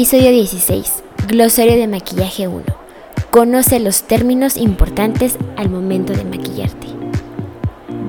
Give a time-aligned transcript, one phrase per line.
[0.00, 1.02] Episodio 16.
[1.28, 2.64] Glosario de maquillaje 1.
[3.28, 6.86] Conoce los términos importantes al momento de maquillarte.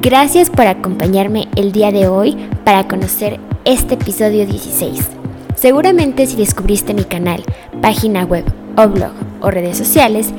[0.02, 5.06] Gracias por acompañarme el día de hoy para conocer este episodio 16.
[5.58, 7.44] Seguramente si descubriste mi canal,
[7.82, 8.46] página web
[8.78, 10.30] o blog o redes sociales,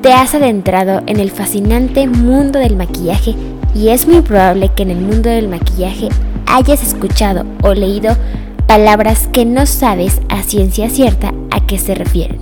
[0.00, 3.34] te has adentrado en el fascinante mundo del maquillaje
[3.74, 6.08] y es muy probable que en el mundo del maquillaje
[6.46, 8.16] hayas escuchado o leído
[8.72, 12.38] palabras que no sabes a ciencia cierta a qué se refieren.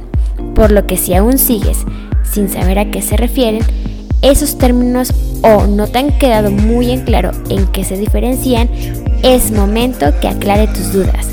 [0.54, 1.78] Por lo que si aún sigues
[2.22, 3.64] sin saber a qué se refieren,
[4.22, 8.70] esos términos o no te han quedado muy en claro en qué se diferencian,
[9.24, 11.26] es momento que aclare tus dudas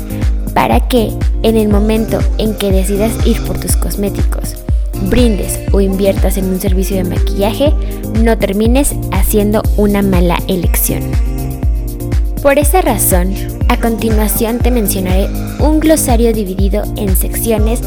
[0.52, 1.12] para que
[1.44, 4.56] en el momento en que decidas ir por tus cosméticos,
[5.02, 7.72] brindes o inviertas en un servicio de maquillaje,
[8.20, 11.02] no termines haciendo una mala elección.
[12.42, 15.28] Por esa razón, a continuación te mencionaré
[15.60, 17.80] un glosario dividido en secciones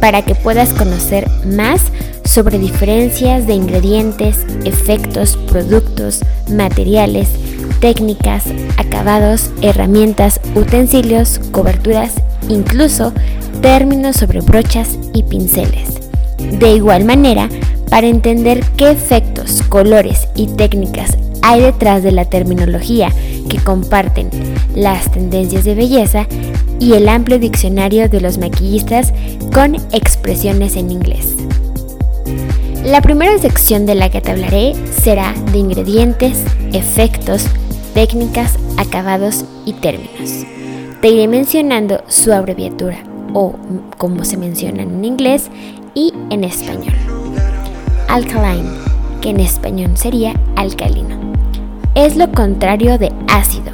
[0.00, 1.80] para que puedas conocer más
[2.24, 7.28] sobre diferencias de ingredientes, efectos, productos, materiales,
[7.80, 8.44] técnicas,
[8.76, 12.14] acabados, herramientas, utensilios, coberturas,
[12.48, 13.12] incluso
[13.62, 15.94] términos sobre brochas y pinceles.
[16.58, 17.48] De igual manera,
[17.90, 23.12] para entender qué efectos, colores y técnicas hay detrás de la terminología
[23.48, 24.30] que comparten
[24.74, 26.26] las tendencias de belleza
[26.80, 29.12] y el amplio diccionario de los maquillistas
[29.52, 31.34] con expresiones en inglés.
[32.84, 37.44] La primera sección de la que te hablaré será de ingredientes, efectos,
[37.94, 40.46] técnicas, acabados y términos.
[41.02, 42.98] Te iré mencionando su abreviatura
[43.34, 43.54] o
[43.98, 45.50] como se menciona en inglés
[45.94, 46.94] y en español.
[48.08, 48.87] Alkaline,
[49.20, 51.28] que en español sería alcalino
[51.98, 53.72] es lo contrario de ácido.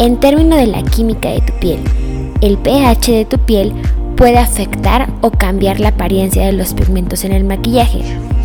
[0.00, 1.78] En términos de la química de tu piel,
[2.40, 3.72] el pH de tu piel
[4.16, 8.02] puede afectar o cambiar la apariencia de los pigmentos en el maquillaje.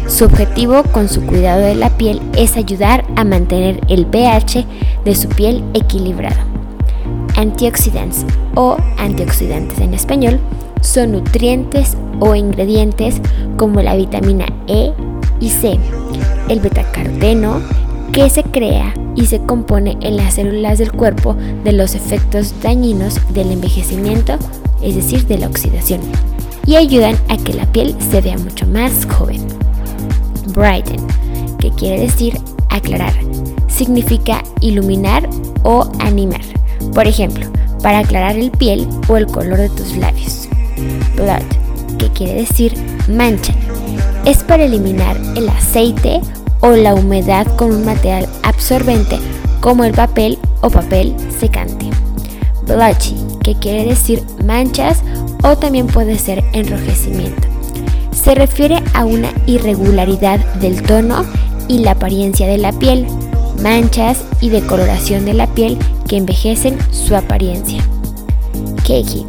[0.07, 4.65] Su objetivo con su cuidado de la piel es ayudar a mantener el pH
[5.05, 6.41] de su piel equilibrado.
[7.35, 10.39] Antioxidantes o antioxidantes en español
[10.81, 13.21] son nutrientes o ingredientes
[13.57, 14.93] como la vitamina E
[15.39, 15.79] y C,
[16.47, 17.61] el betacaroteno,
[18.11, 23.19] que se crea y se compone en las células del cuerpo de los efectos dañinos
[23.33, 24.37] del envejecimiento,
[24.81, 26.01] es decir, de la oxidación,
[26.65, 29.45] y ayudan a que la piel se vea mucho más joven.
[30.53, 31.01] Brighten,
[31.59, 32.39] que quiere decir
[32.69, 33.13] aclarar,
[33.67, 35.29] significa iluminar
[35.63, 36.41] o animar.
[36.93, 37.45] Por ejemplo,
[37.81, 40.47] para aclarar el piel o el color de tus labios.
[41.15, 41.43] Blood,
[41.97, 42.73] que quiere decir
[43.07, 43.53] mancha,
[44.25, 46.21] es para eliminar el aceite
[46.61, 49.19] o la humedad con un material absorbente
[49.61, 51.89] como el papel o papel secante.
[52.65, 55.01] Blotchy, que quiere decir manchas
[55.43, 57.47] o también puede ser enrojecimiento.
[58.11, 61.25] Se refiere a una irregularidad del tono
[61.67, 63.07] y la apariencia de la piel,
[63.63, 65.77] manchas y decoloración de la piel
[66.07, 67.81] que envejecen su apariencia.
[68.83, 69.25] Keiki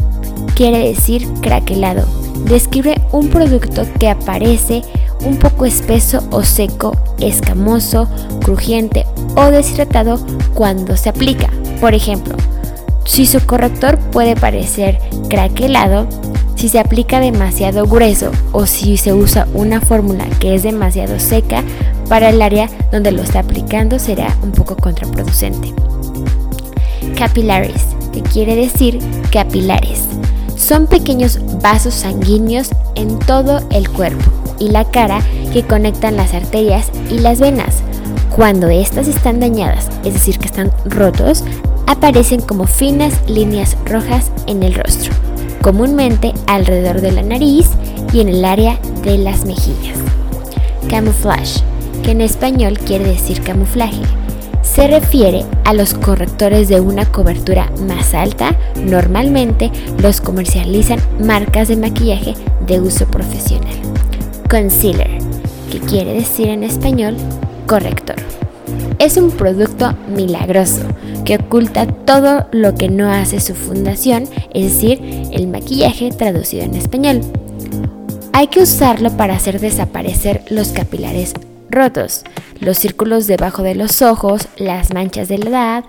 [0.54, 2.19] quiere decir craquelado.
[2.46, 4.82] Describe un producto que aparece
[5.24, 8.08] un poco espeso o seco, escamoso,
[8.42, 9.06] crujiente
[9.36, 10.18] o deshidratado
[10.54, 11.50] cuando se aplica.
[11.80, 12.36] Por ejemplo,
[13.04, 14.98] si su corrector puede parecer
[15.28, 16.06] craquelado,
[16.56, 21.64] si se aplica demasiado grueso o si se usa una fórmula que es demasiado seca,
[22.08, 25.72] para el área donde lo está aplicando será un poco contraproducente.
[27.16, 28.98] Capillaries, que quiere decir
[29.30, 30.04] capilares.
[30.60, 35.20] Son pequeños vasos sanguíneos en todo el cuerpo y la cara
[35.52, 37.82] que conectan las arterias y las venas.
[38.36, 41.44] Cuando estas están dañadas, es decir, que están rotos,
[41.86, 45.12] aparecen como finas líneas rojas en el rostro
[45.62, 47.68] comúnmente alrededor de la nariz
[48.12, 49.98] y en el área de las mejillas.
[50.88, 51.60] Camouflage,
[52.02, 54.02] que en español quiere decir camuflaje,
[54.72, 58.56] se refiere a los correctores de una cobertura más alta.
[58.76, 59.70] Normalmente
[60.00, 62.34] los comercializan marcas de maquillaje
[62.66, 63.74] de uso profesional.
[64.48, 65.10] Concealer,
[65.70, 67.16] que quiere decir en español
[67.66, 68.16] corrector.
[68.98, 70.82] Es un producto milagroso
[71.24, 75.00] que oculta todo lo que no hace su fundación, es decir,
[75.32, 77.22] el maquillaje traducido en español.
[78.32, 81.34] Hay que usarlo para hacer desaparecer los capilares
[81.70, 82.24] rotos,
[82.60, 85.84] los círculos debajo de los ojos, las manchas de la edad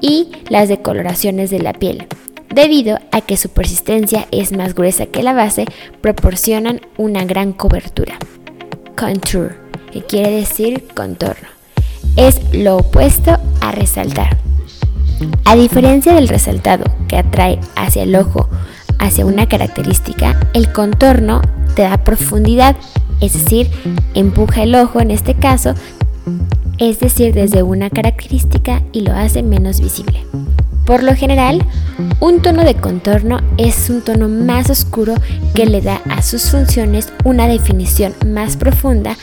[0.00, 2.06] y las decoloraciones de la piel.
[2.54, 5.66] Debido a que su persistencia es más gruesa que la base,
[6.00, 8.18] proporcionan una gran cobertura.
[8.96, 9.56] Contour,
[9.92, 11.48] que quiere decir contorno,
[12.16, 14.36] es lo opuesto a resaltar.
[15.44, 18.48] A diferencia del resaltado que atrae hacia el ojo,
[18.98, 21.42] hacia una característica, el contorno
[21.74, 22.76] te da profundidad,
[23.24, 23.70] es decir,
[24.14, 25.74] empuja el ojo en este caso,
[26.78, 30.20] es decir, desde una característica y lo hace menos visible.
[30.84, 31.64] Por lo general,
[32.20, 35.14] un tono de contorno es un tono más oscuro
[35.54, 39.16] que le da a sus funciones una definición más profunda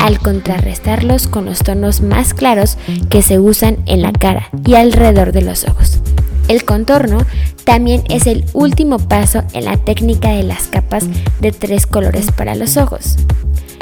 [0.00, 2.78] al contrarrestarlos con los tonos más claros
[3.10, 5.98] que se usan en la cara y alrededor de los ojos.
[6.46, 7.18] El contorno
[7.64, 11.04] también es el último paso en la técnica de las capas
[11.40, 13.16] de tres colores para los ojos.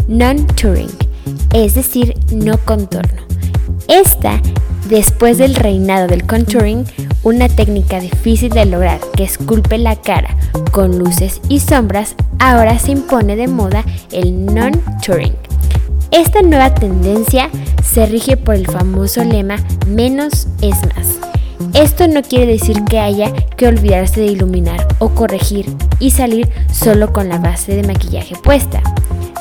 [0.08, 0.90] Non-touring,
[1.52, 3.22] es decir, no contorno.
[3.88, 4.40] Esta,
[4.88, 6.84] después del reinado del contouring,
[7.22, 10.36] una técnica difícil de lograr que esculpe la cara
[10.72, 15.34] con luces y sombras, ahora se impone de moda el non-touring
[16.10, 17.50] esta nueva tendencia
[17.82, 19.56] se rige por el famoso lema
[19.86, 21.18] menos es más.
[21.74, 25.66] Esto no quiere decir que haya que olvidarse de iluminar o corregir
[25.98, 28.82] y salir solo con la base de maquillaje puesta.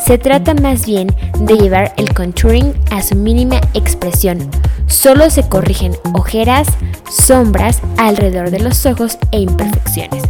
[0.06, 1.08] Se trata más bien
[1.40, 4.38] de llevar el contouring a su mínima expresión.
[4.86, 6.68] Solo se corrigen ojeras,
[7.10, 10.22] sombras alrededor de los ojos e imperfecciones.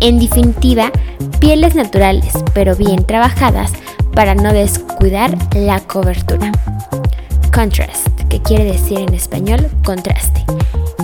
[0.00, 0.90] En definitiva,
[1.38, 3.72] pieles naturales pero bien trabajadas
[4.14, 6.50] para no descuidar la cobertura.
[7.52, 10.44] Contrast, que quiere decir en español contraste,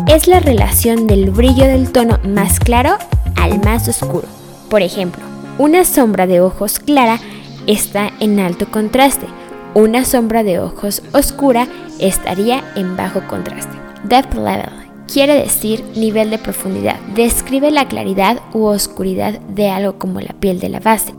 [0.06, 2.96] es la relación del brillo del tono más claro
[3.36, 4.26] al más oscuro.
[4.70, 5.22] Por ejemplo,
[5.58, 7.20] una sombra de ojos clara
[7.68, 9.26] está en alto contraste,
[9.74, 11.68] una sombra de ojos oscura
[12.00, 13.76] estaría en bajo contraste.
[14.04, 16.98] Depth level quiere decir nivel de profundidad.
[17.14, 21.14] Describe la claridad u oscuridad de algo como la piel de la base.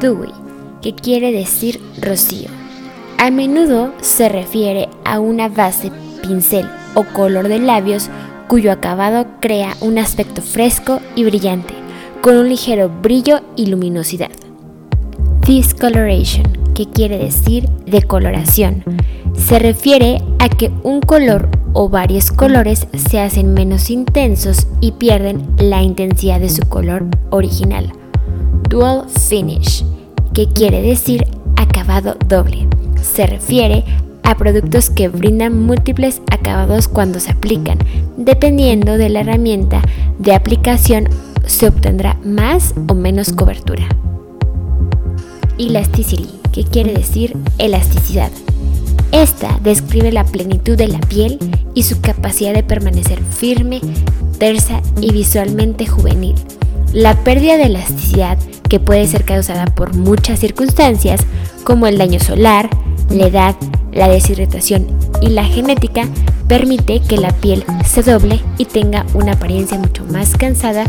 [0.00, 0.32] Dewy
[0.80, 2.48] que quiere decir rocío.
[3.18, 8.08] A menudo se refiere a una base, pincel o color de labios
[8.48, 11.74] cuyo acabado crea un aspecto fresco y brillante,
[12.20, 14.30] con un ligero brillo y luminosidad.
[15.54, 16.44] Discoloration,
[16.74, 18.82] que quiere decir decoloración,
[19.34, 25.46] se refiere a que un color o varios colores se hacen menos intensos y pierden
[25.58, 27.92] la intensidad de su color original.
[28.70, 29.84] Dual Finish
[30.32, 32.66] que quiere decir acabado doble.
[33.02, 33.84] Se refiere
[34.22, 37.76] a productos que brindan múltiples acabados cuando se aplican.
[38.16, 39.82] Dependiendo de la herramienta
[40.18, 41.10] de aplicación,
[41.44, 43.86] se obtendrá más o menos cobertura.
[45.58, 48.30] Elasticity, que quiere decir elasticidad.
[49.12, 51.38] Esta describe la plenitud de la piel
[51.74, 53.80] y su capacidad de permanecer firme,
[54.38, 56.34] tersa y visualmente juvenil.
[56.92, 61.20] La pérdida de elasticidad que puede ser causada por muchas circunstancias
[61.64, 62.70] como el daño solar,
[63.10, 63.56] la edad,
[63.92, 64.86] la deshidratación
[65.20, 66.08] y la genética
[66.48, 70.84] permite que la piel se doble y tenga una apariencia mucho más cansada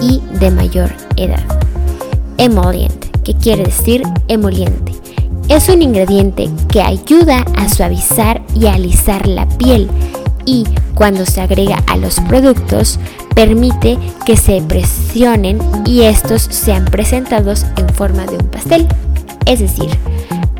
[0.00, 1.44] y de mayor edad.
[2.38, 4.92] Emollient, que quiere decir emoliente.
[5.48, 9.88] Es un ingrediente que ayuda a suavizar y alisar la piel
[10.46, 10.64] y
[10.94, 12.98] cuando se agrega a los productos
[13.34, 18.86] permite que se presionen y estos sean presentados en forma de un pastel.
[19.46, 19.90] Es decir,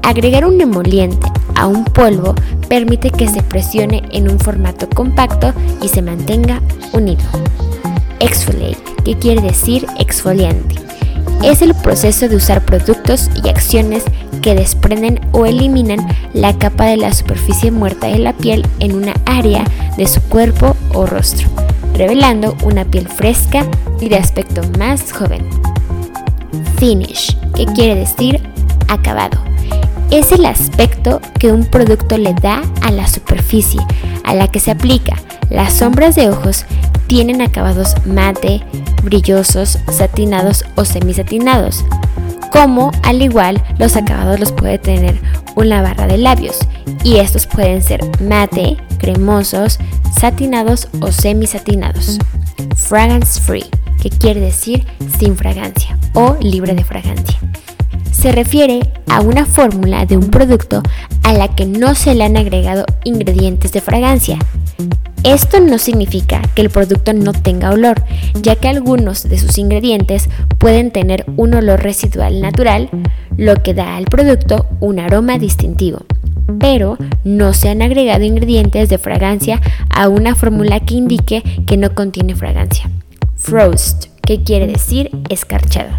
[0.02, 2.34] agregar un emoliente a un polvo
[2.68, 5.52] permite que se presione en un formato compacto
[5.82, 6.60] y se mantenga
[6.92, 7.22] unido.
[8.20, 10.76] Exfoliate, que quiere decir exfoliante,
[11.42, 14.04] es el proceso de usar productos y acciones
[14.42, 19.14] que desprenden o eliminan la capa de la superficie muerta de la piel en una
[19.26, 19.64] área
[19.96, 21.48] de su cuerpo o rostro,
[21.94, 23.66] revelando una piel fresca
[24.00, 25.48] y de aspecto más joven.
[26.78, 28.40] Finish, que quiere decir
[28.88, 29.53] acabado
[30.18, 33.80] es el aspecto que un producto le da a la superficie
[34.22, 35.16] a la que se aplica.
[35.50, 36.66] Las sombras de ojos
[37.08, 38.62] tienen acabados mate,
[39.02, 41.84] brillosos, satinados o semisatinados,
[42.52, 45.20] como al igual los acabados los puede tener
[45.56, 46.60] una barra de labios
[47.02, 49.80] y estos pueden ser mate, cremosos,
[50.18, 52.20] satinados o semisatinados.
[52.76, 53.66] Fragrance free,
[54.00, 54.86] que quiere decir
[55.18, 57.40] sin fragancia o libre de fragancia
[58.24, 60.82] se refiere a una fórmula de un producto
[61.24, 64.38] a la que no se le han agregado ingredientes de fragancia.
[65.24, 68.02] Esto no significa que el producto no tenga olor,
[68.40, 72.88] ya que algunos de sus ingredientes pueden tener un olor residual natural,
[73.36, 76.06] lo que da al producto un aroma distintivo.
[76.58, 81.94] Pero no se han agregado ingredientes de fragancia a una fórmula que indique que no
[81.94, 82.90] contiene fragancia.
[83.36, 85.90] Frost, que quiere decir escarchado.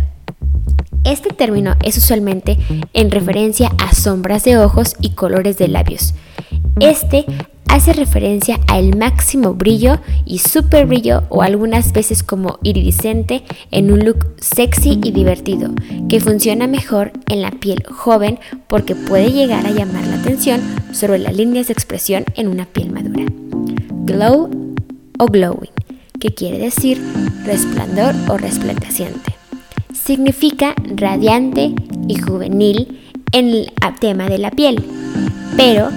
[1.04, 2.58] Este término es usualmente
[2.94, 6.16] en referencia a sombras de ojos y colores de labios.
[6.80, 7.26] Este
[7.76, 14.06] hace referencia al máximo brillo y super brillo o algunas veces como iridiscente en un
[14.06, 15.72] look sexy y divertido,
[16.10, 21.20] que funciona mejor en la piel joven porque puede llegar a llamar la atención sobre
[21.20, 23.26] las líneas de expresión en una piel madura.
[24.06, 24.50] Glow
[25.20, 25.72] o glowing,
[26.20, 27.02] que quiere decir
[27.46, 29.36] resplandor o resplandeciente
[30.06, 31.74] significa radiante
[32.08, 33.00] y juvenil
[33.32, 34.84] en el tema de la piel,
[35.58, 35.90] pero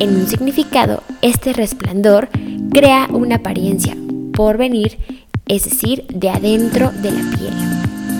[0.00, 2.28] en un significado este resplandor
[2.72, 3.96] crea una apariencia
[4.32, 4.98] por venir,
[5.46, 7.54] es decir, de adentro de la piel.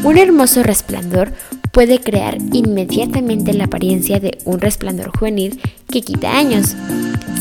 [0.05, 1.33] Un hermoso resplandor
[1.73, 6.77] puede crear inmediatamente la apariencia de un resplandor juvenil que quita años.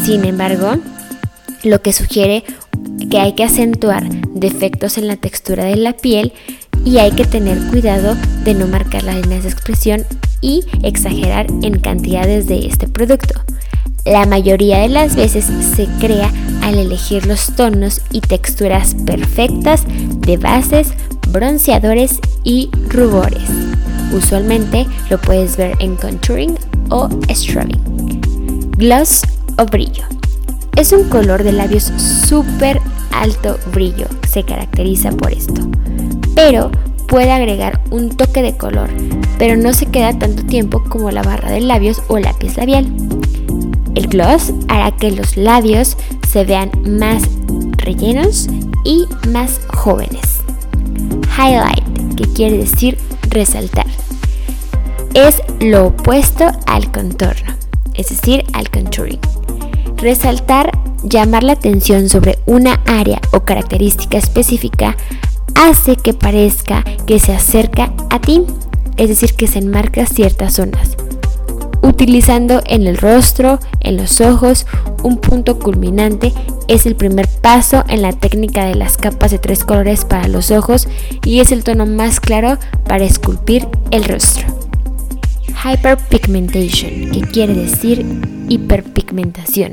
[0.04, 0.76] Sin embargo,
[1.64, 2.44] lo que sugiere
[3.10, 6.34] que hay que acentuar defectos en la textura de la piel
[6.86, 10.06] y hay que tener cuidado de no marcar las líneas de expresión
[10.42, 13.40] y exagerar en cantidades de este producto.
[14.06, 15.46] La mayoría de las veces
[15.76, 16.32] se crea
[16.64, 20.94] al elegir los tonos y texturas perfectas de bases,
[21.30, 23.44] bronceadores y rubores.
[24.12, 26.58] Usualmente lo puedes ver en contouring
[26.90, 27.82] o strobing.
[28.78, 29.22] Gloss
[29.58, 30.04] o brillo.
[30.76, 31.92] Es un color de labios
[32.28, 32.80] súper
[33.12, 35.62] alto brillo, se caracteriza por esto
[36.44, 36.72] pero
[37.08, 38.90] puede agregar un toque de color,
[39.38, 42.92] pero no se queda tanto tiempo como la barra de labios o lápiz labial.
[43.94, 47.22] El gloss hará que los labios se vean más
[47.78, 48.48] rellenos
[48.86, 50.42] y más jóvenes.
[51.38, 52.98] Highlight, que quiere decir
[53.30, 53.86] resaltar,
[55.14, 57.54] es lo opuesto al contorno,
[57.94, 59.20] es decir, al contouring.
[59.98, 60.72] Resaltar,
[61.04, 64.98] llamar la atención sobre una área o característica específica
[65.56, 68.44] hace que parezca que se acerca a ti,
[68.98, 70.98] es decir, que se enmarca ciertas zonas.
[71.84, 74.68] Utilizando en el rostro, en los ojos,
[75.04, 76.32] un punto culminante
[76.68, 80.52] es el primer paso en la técnica de las capas de tres colores para los
[80.52, 80.88] ojos
[81.26, 84.46] y es el tono más claro para esculpir el rostro.
[85.64, 88.06] Hyperpigmentation, que quiere decir
[88.48, 89.72] hiperpigmentación.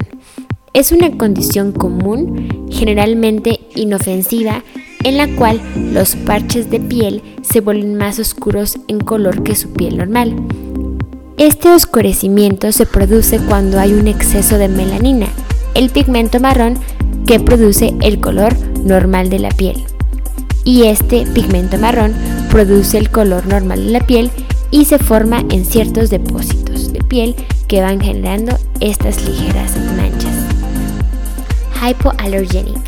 [0.73, 4.63] Es una condición común, generalmente inofensiva,
[5.05, 5.61] en la cual
[5.93, 10.35] los parches de piel se vuelven más oscuros en color que su piel normal.
[11.37, 15.29] Este oscurecimiento se produce cuando hay un exceso de melanina,
[15.75, 16.75] el pigmento marrón
[17.27, 19.85] que produce el color normal de la piel.
[20.65, 22.13] Y este pigmento marrón
[22.51, 24.31] produce el color normal de la piel
[24.71, 27.37] y se forma en ciertos depósitos de piel
[27.69, 30.35] que van generando estas ligeras manchas.
[31.81, 32.88] Hypoallergenic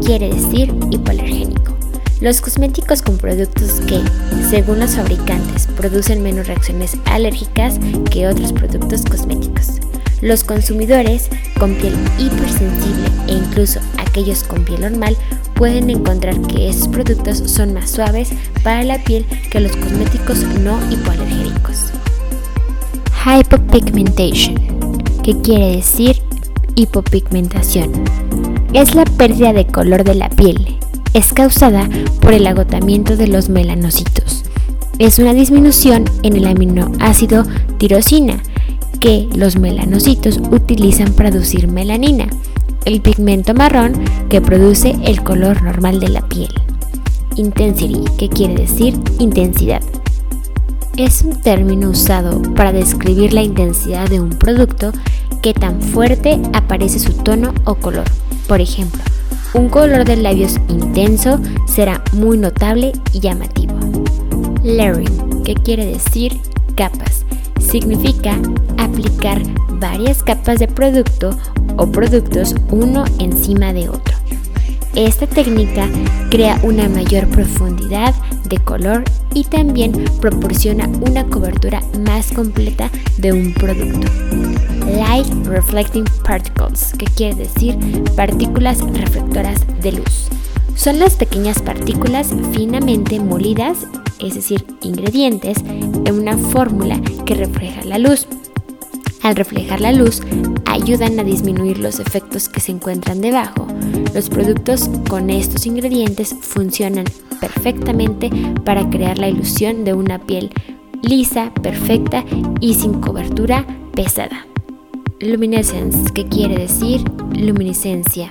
[0.00, 1.76] quiere decir hipoalergénico.
[2.20, 4.00] Los cosméticos con productos que,
[4.48, 7.78] según los fabricantes, producen menos reacciones alérgicas
[8.10, 9.80] que otros productos cosméticos.
[10.22, 15.16] Los consumidores con piel hipersensible e incluso aquellos con piel normal
[15.54, 18.30] pueden encontrar que estos productos son más suaves
[18.62, 21.92] para la piel que los cosméticos no hipoalergénicos.
[23.26, 24.54] Hypopigmentation,
[25.22, 26.22] que quiere decir
[26.74, 27.92] hipopigmentación.
[28.74, 30.78] Es la pérdida de color de la piel.
[31.12, 31.88] Es causada
[32.20, 34.42] por el agotamiento de los melanocitos.
[34.98, 37.44] Es una disminución en el aminoácido
[37.78, 38.42] tirosina
[38.98, 42.26] que los melanocitos utilizan para producir melanina,
[42.84, 43.92] el pigmento marrón
[44.28, 46.52] que produce el color normal de la piel.
[47.36, 49.82] Intensity, que quiere decir intensidad.
[50.96, 54.90] Es un término usado para describir la intensidad de un producto
[55.42, 58.10] que tan fuerte aparece su tono o color.
[58.48, 59.02] Por ejemplo,
[59.54, 63.74] un color de labios intenso será muy notable y llamativo.
[64.62, 66.38] Layering, que quiere decir
[66.74, 67.24] capas,
[67.60, 68.38] significa
[68.78, 69.42] aplicar
[69.80, 71.30] varias capas de producto
[71.76, 74.14] o productos uno encima de otro.
[74.94, 75.88] Esta técnica
[76.30, 78.14] crea una mayor profundidad
[78.48, 84.08] de color y también proporciona una cobertura más completa de un producto.
[84.96, 87.76] Light Reflecting Particles, que quiere decir
[88.16, 90.28] partículas reflectoras de luz.
[90.76, 93.86] Son las pequeñas partículas finamente molidas,
[94.18, 98.26] es decir, ingredientes, en una fórmula que refleja la luz.
[99.22, 100.20] Al reflejar la luz,
[100.66, 103.66] ayudan a disminuir los efectos que se encuentran debajo.
[104.12, 107.06] Los productos con estos ingredientes funcionan
[107.44, 108.30] perfectamente
[108.64, 110.50] para crear la ilusión de una piel
[111.02, 112.24] lisa, perfecta
[112.60, 114.46] y sin cobertura pesada.
[115.20, 117.02] Luminescence, que quiere decir
[117.36, 118.30] luminiscencia.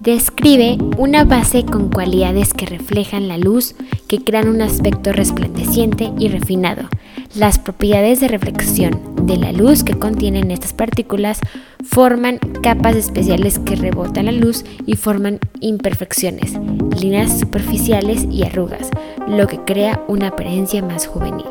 [0.00, 3.74] Describe una base con cualidades que reflejan la luz,
[4.06, 6.88] que crean un aspecto resplandeciente y refinado.
[7.34, 11.38] Las propiedades de reflexión de la luz que contienen estas partículas
[11.84, 16.54] forman capas especiales que rebotan la luz y forman imperfecciones,
[17.00, 18.90] líneas superficiales y arrugas,
[19.28, 21.46] lo que crea una apariencia más juvenil.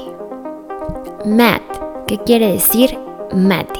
[1.25, 2.97] Matte, que quiere decir
[3.33, 3.79] mate.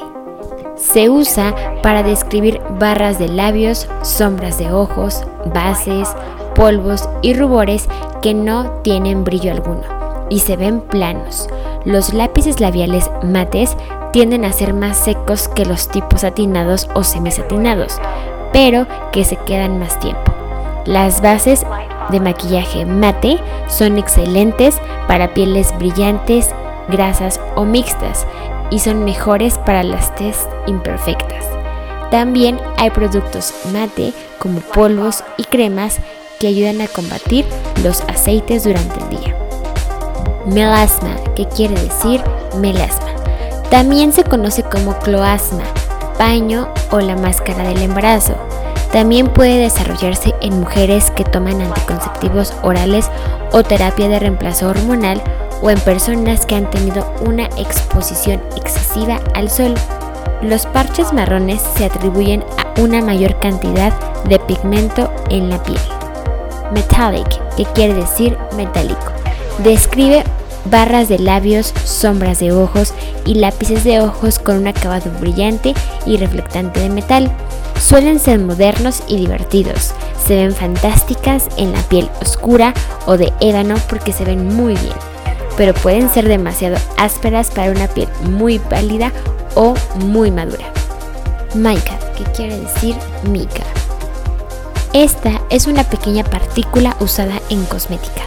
[0.78, 6.08] Se usa para describir barras de labios, sombras de ojos, bases,
[6.56, 7.90] polvos y rubores
[8.22, 9.99] que no tienen brillo alguno
[10.30, 11.48] y se ven planos.
[11.86, 13.76] Los lápices labiales mates
[14.12, 18.00] tienden a ser más secos que los tipos satinados o semisatinados,
[18.52, 20.32] pero que se quedan más tiempo.
[20.86, 21.66] Las bases
[22.10, 26.50] de maquillaje mate son excelentes para pieles brillantes,
[26.90, 28.26] grasas o mixtas
[28.72, 31.46] y son mejores para las test imperfectas.
[32.12, 36.00] También hay productos mate como polvos y cremas
[36.40, 37.46] que ayudan a combatir
[37.84, 39.39] los aceites durante el día.
[40.54, 42.22] Melasma, que quiere decir
[42.58, 43.08] melasma.
[43.70, 45.64] También se conoce como cloasma,
[46.18, 48.34] paño o la máscara del embarazo.
[48.92, 53.10] También puede desarrollarse en mujeres que toman anticonceptivos orales
[53.52, 55.22] o terapia de reemplazo hormonal
[55.62, 59.76] o en personas que han tenido una exposición excesiva al sol.
[60.42, 65.80] Los parches marrones se atribuyen a una mayor cantidad de pigmento en la piel.
[66.74, 69.12] Metallic, que quiere decir metálico,
[69.60, 70.24] describe
[70.66, 72.94] barras de labios, sombras de ojos
[73.26, 75.74] y lápices de ojos con un acabado brillante
[76.06, 77.32] y reflectante de metal.
[77.80, 79.92] Suelen ser modernos y divertidos.
[80.26, 82.74] Se ven fantásticas en la piel oscura
[83.06, 85.10] o de ébano porque se ven muy bien
[85.60, 89.12] pero pueden ser demasiado ásperas para una piel muy pálida
[89.56, 89.74] o
[90.06, 90.72] muy madura.
[91.54, 92.96] Mica, que quiere decir
[93.30, 93.66] mica.
[94.94, 98.22] Esta es una pequeña partícula usada en cosmética,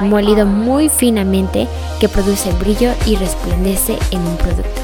[0.00, 1.68] molido muy finamente
[2.00, 4.80] que produce brillo y resplandece en un producto.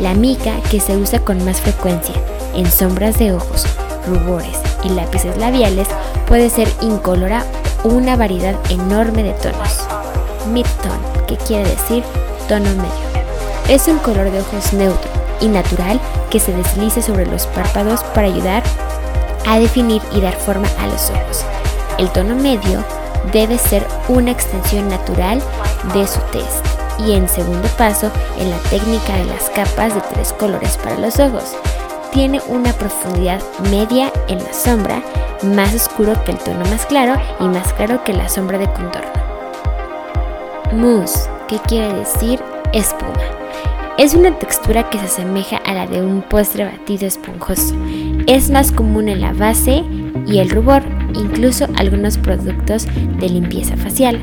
[0.00, 2.14] La mica que se usa con más frecuencia
[2.54, 3.66] en sombras de ojos,
[4.06, 5.88] rubores y lápices labiales
[6.26, 7.44] puede ser incolora
[7.84, 9.78] o una variedad enorme de tonos.
[10.52, 12.02] Mid-tone que quiere decir
[12.48, 13.08] tono medio.
[13.68, 18.28] Es un color de ojos neutro y natural que se deslice sobre los párpados para
[18.28, 18.62] ayudar
[19.46, 21.44] a definir y dar forma a los ojos.
[21.98, 22.84] El tono medio
[23.32, 25.42] debe ser una extensión natural
[25.94, 26.64] de su test
[27.06, 31.18] y en segundo paso en la técnica de las capas de tres colores para los
[31.18, 31.56] ojos.
[32.12, 35.02] Tiene una profundidad media en la sombra,
[35.42, 39.12] más oscuro que el tono más claro y más claro que la sombra de contorno.
[40.72, 43.12] Mousse, que quiere decir espuma.
[43.98, 47.74] Es una textura que se asemeja a la de un postre batido esponjoso.
[48.26, 49.82] Es más común en la base
[50.26, 50.82] y el rubor,
[51.14, 52.86] incluso algunos productos
[53.18, 54.18] de limpieza facial.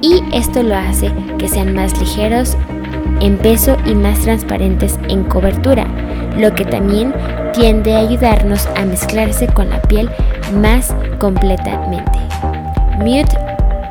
[0.00, 2.56] Y esto lo hace que sean más ligeros
[3.20, 5.86] en peso y más transparentes en cobertura.
[6.38, 7.12] lo que también
[7.52, 10.08] tiende a ayudarnos a mezclarse con la piel
[10.54, 12.18] más completamente.
[12.98, 13.36] Mute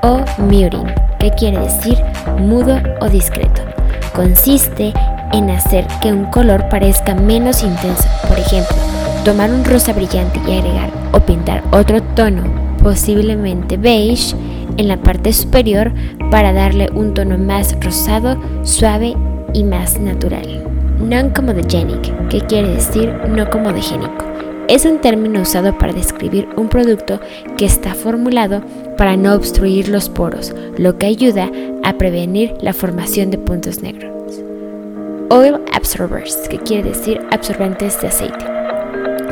[0.01, 0.87] o muting,
[1.19, 1.97] que quiere decir
[2.39, 3.61] mudo o discreto.
[4.15, 4.93] Consiste
[5.33, 8.07] en hacer que un color parezca menos intenso.
[8.27, 8.75] Por ejemplo,
[9.23, 12.43] tomar un rosa brillante y agregar o pintar otro tono,
[12.81, 14.35] posiblemente beige,
[14.77, 15.91] en la parte superior
[16.31, 19.15] para darle un tono más rosado, suave
[19.53, 20.63] y más natural.
[20.99, 24.25] Non-comedogenic, que quiere decir no comedogénico.
[24.67, 27.19] Es un término usado para describir un producto
[27.57, 28.61] que está formulado
[28.97, 31.51] para no obstruir los poros, lo que ayuda
[31.83, 34.11] a prevenir la formación de puntos negros.
[35.29, 38.60] Oil absorbers, que quiere decir absorbentes de aceite.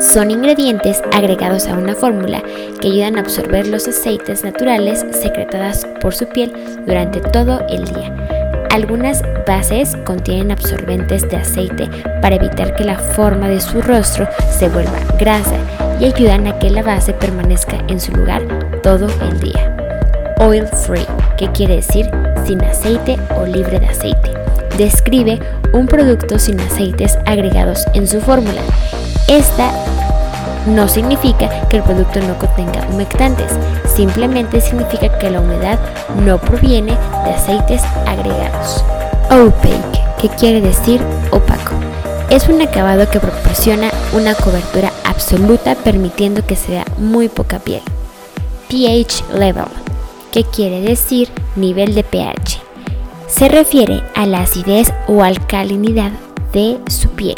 [0.00, 2.42] Son ingredientes agregados a una fórmula
[2.80, 6.52] que ayudan a absorber los aceites naturales secretadas por su piel
[6.86, 8.30] durante todo el día
[8.70, 11.88] algunas bases contienen absorbentes de aceite
[12.22, 15.56] para evitar que la forma de su rostro se vuelva grasa
[15.98, 18.42] y ayudan a que la base permanezca en su lugar
[18.82, 19.76] todo el día.
[20.38, 22.08] Oil free, que quiere decir
[22.46, 24.30] sin aceite o libre de aceite.
[24.78, 25.38] Describe
[25.72, 28.62] un producto sin aceites agregados en su fórmula.
[29.30, 29.70] Esta
[30.66, 33.52] no significa que el producto no contenga humectantes,
[33.86, 35.78] simplemente significa que la humedad
[36.24, 38.84] no proviene de aceites agregados.
[39.30, 41.76] Opaque, que quiere decir opaco.
[42.28, 47.82] Es un acabado que proporciona una cobertura absoluta permitiendo que sea muy poca piel.
[48.68, 49.66] pH level,
[50.32, 52.60] que quiere decir nivel de pH.
[53.28, 56.10] Se refiere a la acidez o alcalinidad
[56.52, 57.36] de su piel.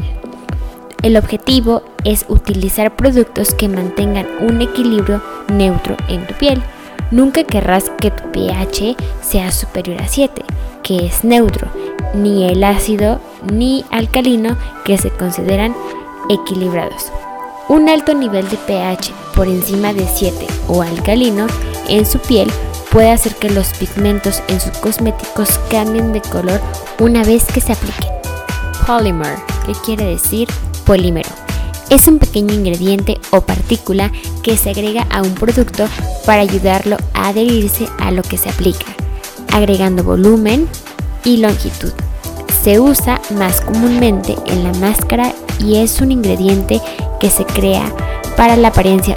[1.03, 6.63] El objetivo es utilizar productos que mantengan un equilibrio neutro en tu piel.
[7.11, 10.45] Nunca querrás que tu pH sea superior a 7,
[10.85, 11.67] que es neutro,
[12.15, 13.21] ni el ácido
[13.53, 15.75] ni alcalino que se consideran
[16.31, 17.11] equilibrados.
[17.69, 21.49] Un alto nivel de pH por encima de 7 o alcalino
[21.89, 22.49] en su piel
[22.93, 26.61] puede hacer que los pigmentos en sus cosméticos cambien de color
[27.01, 28.11] una vez que se apliquen.
[28.87, 29.37] Polymer,
[29.67, 30.49] que quiere decir
[30.93, 31.31] polímero.
[31.89, 35.87] Es un pequeño ingrediente o partícula que se agrega a un producto
[36.27, 38.85] para ayudarlo a adherirse a lo que se aplica,
[39.55, 40.69] agregando volumen
[41.25, 41.93] y longitud.
[42.63, 46.79] Se usa más comúnmente en la máscara y es un ingrediente
[47.21, 47.91] que se crea
[48.37, 49.17] para la apariencia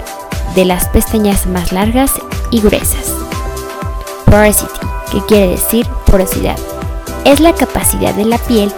[0.55, 2.13] de las pestañas más largas
[2.51, 3.11] y gruesas.
[4.23, 4.79] Porosity,
[5.11, 6.55] que quiere decir porosidad,
[7.25, 8.71] es la capacidad de la piel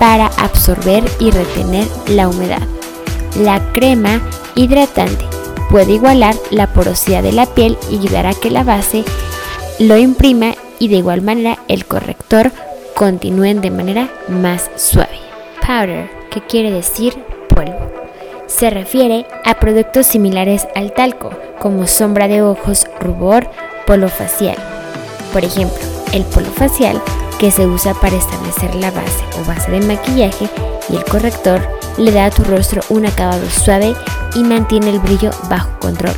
[0.00, 2.62] para absorber y retener la humedad.
[3.38, 4.20] La crema
[4.56, 5.26] hidratante
[5.70, 9.04] puede igualar la porosidad de la piel y ayudar a que la base
[9.78, 12.50] lo imprima y de igual manera el corrector
[12.96, 15.18] continúen de manera más suave.
[15.60, 17.14] Powder, que quiere decir
[17.48, 17.92] polvo,
[18.46, 23.50] se refiere a productos similares al talco, como sombra de ojos, rubor,
[23.86, 24.56] polvo facial.
[25.32, 27.00] Por ejemplo, el polvo facial
[27.38, 30.48] que se usa para establecer la base o base de maquillaje
[30.88, 31.60] y el corrector
[31.96, 33.94] le da a tu rostro un acabado suave
[34.34, 36.14] y mantiene el brillo bajo control.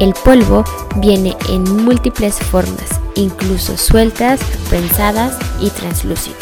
[0.00, 0.64] El polvo
[0.96, 6.40] viene en múltiples formas, incluso sueltas, prensadas y translúcidas.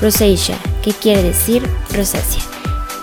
[0.00, 2.42] Rosacea, que quiere decir rosácea,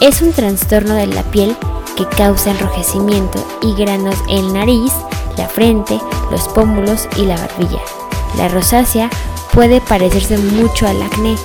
[0.01, 1.55] es un trastorno de la piel
[1.97, 4.91] que causa enrojecimiento y granos en la nariz,
[5.37, 5.99] la frente,
[6.29, 7.81] los pómulos y la barbilla.
[8.37, 9.09] La rosácea
[9.53, 11.35] puede parecerse mucho al acné,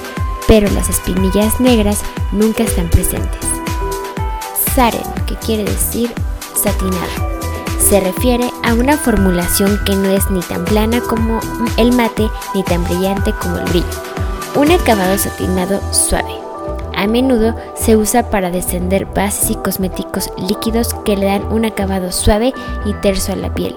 [0.48, 3.40] pero las espinillas negras nunca están presentes.
[4.74, 6.12] Saren, que quiere decir
[6.54, 7.30] satinado,
[7.78, 11.40] se refiere a una formulación que no es ni tan plana como
[11.76, 13.86] el mate ni tan brillante como el brillo.
[14.56, 16.34] Un acabado satinado suave.
[16.94, 22.12] A menudo se usa para descender bases y cosméticos líquidos que le dan un acabado
[22.12, 22.52] suave
[22.84, 23.74] y terso a la piel.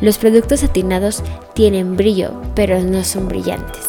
[0.00, 1.22] Los productos satinados
[1.54, 3.88] tienen brillo, pero no son brillantes.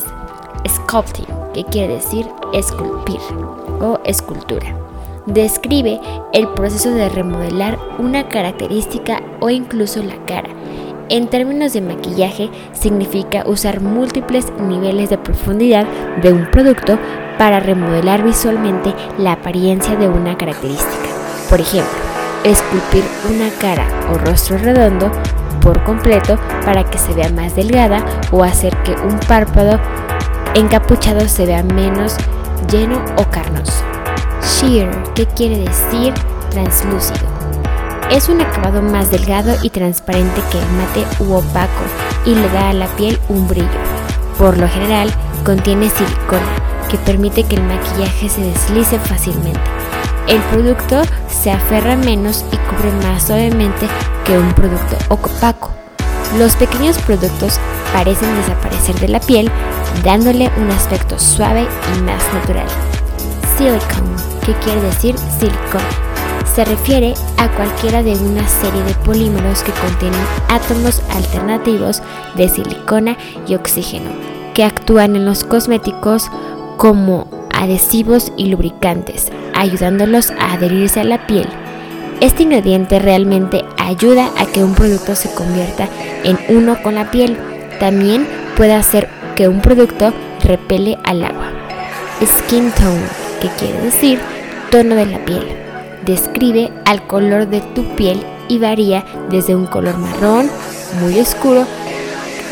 [0.67, 3.19] Sculpting, que quiere decir esculpir
[3.81, 4.73] o escultura.
[5.25, 5.99] Describe
[6.31, 10.47] el proceso de remodelar una característica o incluso la cara.
[11.09, 15.85] En términos de maquillaje, significa usar múltiples niveles de profundidad
[16.21, 16.97] de un producto
[17.37, 21.09] para remodelar visualmente la apariencia de una característica.
[21.49, 21.99] Por ejemplo,
[22.45, 25.11] esculpir una cara o rostro redondo
[25.67, 28.01] por completo para que se vea más delgada
[28.31, 29.77] o hacer que un párpado
[30.55, 32.15] encapuchado se vea menos
[32.71, 33.83] lleno o carnoso.
[34.41, 36.13] Sheer, que quiere decir
[36.51, 37.27] translúcido.
[38.09, 41.83] Es un acabado más delgado y transparente que el mate u opaco
[42.25, 43.67] y le da a la piel un brillo.
[44.37, 45.11] Por lo general,
[45.43, 46.47] contiene silicona,
[46.89, 49.59] que permite que el maquillaje se deslice fácilmente.
[50.27, 53.87] El producto se aferra menos y cubre más suavemente
[54.25, 55.71] que un producto opaco.
[56.37, 57.61] Los pequeños productos
[57.93, 59.49] parecen desaparecer de la piel,
[60.03, 62.67] dándole un aspecto suave y más natural.
[63.57, 65.87] Silicone, que quiere decir silicona,
[66.53, 72.01] se refiere a cualquiera de una serie de polímeros que contienen átomos alternativos
[72.35, 74.09] de silicona y oxígeno,
[74.53, 76.29] que actúan en los cosméticos
[76.75, 81.47] como adhesivos y lubricantes, ayudándolos a adherirse a la piel.
[82.21, 85.87] Este ingrediente realmente ayuda a que un producto se convierta
[86.23, 87.37] en uno con la piel.
[87.79, 91.51] También puede hacer que un producto repele al agua.
[92.23, 93.05] Skin tone,
[93.39, 94.19] que quiere decir
[94.71, 95.45] tono de la piel,
[96.05, 100.49] describe al color de tu piel y varía desde un color marrón
[101.01, 101.65] muy oscuro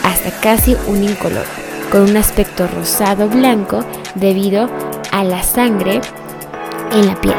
[0.04, 1.46] hasta casi un incolor,
[1.92, 4.70] con un aspecto rosado blanco debido
[5.16, 6.02] a la sangre
[6.92, 7.38] en la piel.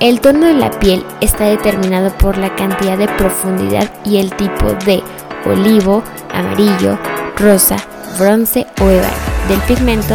[0.00, 4.72] El tono de la piel está determinado por la cantidad de profundidad y el tipo
[4.84, 5.00] de
[5.46, 6.02] olivo,
[6.34, 6.98] amarillo,
[7.36, 7.76] rosa,
[8.18, 9.14] bronce o ébano
[9.48, 10.14] del pigmento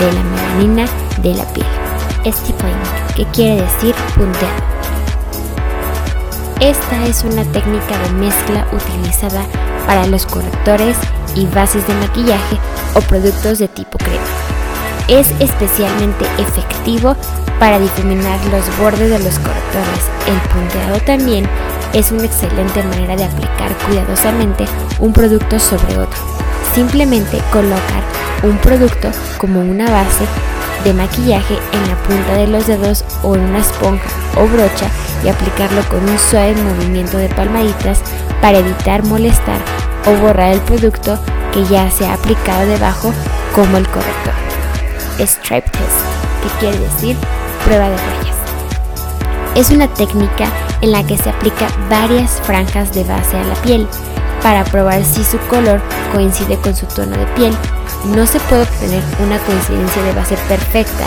[0.00, 0.86] de la melanina
[1.22, 1.66] de la piel.
[2.26, 2.74] Stippling,
[3.14, 4.54] que quiere decir punteado.
[6.58, 9.46] Esta es una técnica de mezcla utilizada
[9.86, 10.96] para los correctores
[11.36, 12.58] y bases de maquillaje
[12.94, 14.53] o productos de tipo crema.
[15.08, 17.14] Es especialmente efectivo
[17.60, 20.10] para difuminar los bordes de los correctores.
[20.26, 21.46] El punteado también
[21.92, 24.64] es una excelente manera de aplicar cuidadosamente
[24.98, 26.18] un producto sobre otro.
[26.74, 28.02] Simplemente colocar
[28.42, 30.24] un producto como una base
[30.84, 34.88] de maquillaje en la punta de los dedos o en una esponja o brocha
[35.22, 38.00] y aplicarlo con un suave movimiento de palmaditas
[38.40, 39.60] para evitar molestar
[40.06, 41.18] o borrar el producto
[41.52, 43.12] que ya se ha aplicado debajo
[43.54, 44.53] como el corrector.
[45.18, 46.00] Stripe test,
[46.42, 47.16] que quiere decir
[47.64, 48.36] prueba de rayas.
[49.54, 50.50] Es una técnica
[50.80, 53.86] en la que se aplica varias franjas de base a la piel
[54.42, 55.80] para probar si su color
[56.12, 57.54] coincide con su tono de piel.
[58.14, 61.04] No se puede obtener una coincidencia de base perfecta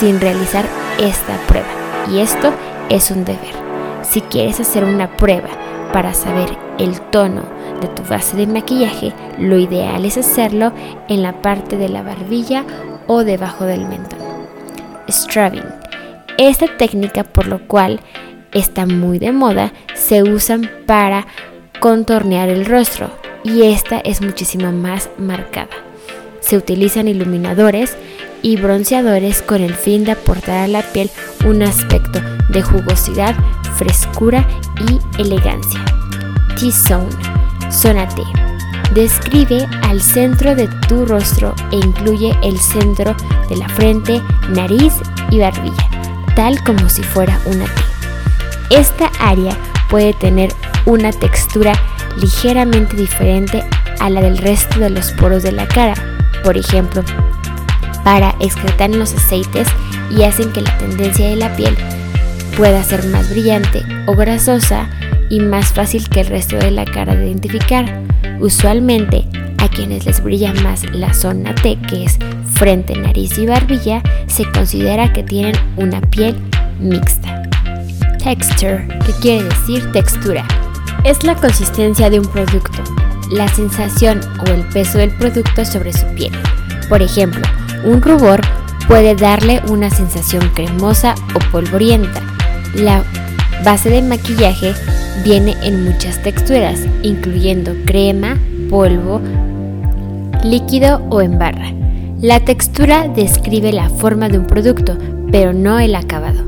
[0.00, 0.64] sin realizar
[0.98, 1.68] esta prueba
[2.10, 2.52] y esto
[2.88, 3.54] es un deber.
[4.02, 5.48] Si quieres hacer una prueba
[5.92, 7.42] para saber el tono
[7.80, 10.72] de tu base de maquillaje, lo ideal es hacerlo
[11.08, 12.64] en la parte de la barbilla
[13.12, 14.20] o debajo del mentón.
[15.08, 15.64] Strabing.
[16.38, 17.98] Esta técnica, por lo cual
[18.52, 21.26] está muy de moda, se usan para
[21.80, 23.10] contornear el rostro
[23.42, 25.70] y esta es muchísimo más marcada.
[26.38, 27.96] Se utilizan iluminadores
[28.42, 31.10] y bronceadores con el fin de aportar a la piel
[31.44, 32.20] un aspecto
[32.50, 33.34] de jugosidad,
[33.74, 34.46] frescura
[34.88, 35.80] y elegancia.
[36.56, 37.10] T-Zone,
[37.72, 38.49] zona T.
[38.94, 43.14] Describe al centro de tu rostro e incluye el centro
[43.48, 44.94] de la frente, nariz
[45.30, 45.88] y barbilla,
[46.34, 47.82] tal como si fuera una T.
[48.70, 49.56] Esta área
[49.88, 50.52] puede tener
[50.86, 51.72] una textura
[52.16, 53.64] ligeramente diferente
[54.00, 55.94] a la del resto de los poros de la cara,
[56.42, 57.04] por ejemplo,
[58.02, 59.68] para excretar los aceites
[60.10, 61.76] y hacen que la tendencia de la piel
[62.56, 64.88] pueda ser más brillante o grasosa
[65.30, 68.02] y más fácil que el resto de la cara de identificar.
[68.40, 69.26] Usualmente
[69.58, 72.18] a quienes les brilla más la zona T, que es
[72.54, 76.36] frente, nariz y barbilla, se considera que tienen una piel
[76.78, 77.42] mixta.
[78.22, 80.46] Texture, que quiere decir textura,
[81.04, 82.82] es la consistencia de un producto,
[83.30, 86.32] la sensación o el peso del producto sobre su piel.
[86.88, 87.42] Por ejemplo,
[87.84, 88.40] un rubor
[88.88, 92.20] puede darle una sensación cremosa o polvorienta.
[92.74, 93.04] La
[93.64, 94.74] base de maquillaje
[95.24, 99.20] viene en muchas texturas, incluyendo crema, polvo,
[100.44, 101.72] líquido o en barra.
[102.20, 104.96] La textura describe la forma de un producto,
[105.30, 106.44] pero no el acabado.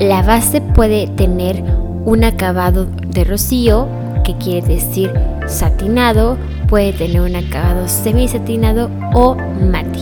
[0.00, 1.62] La base puede tener
[2.04, 3.88] un acabado de rocío,
[4.24, 5.12] que quiere decir
[5.46, 6.38] satinado,
[6.68, 9.36] puede tener un acabado semisatinado o
[9.70, 10.00] mate,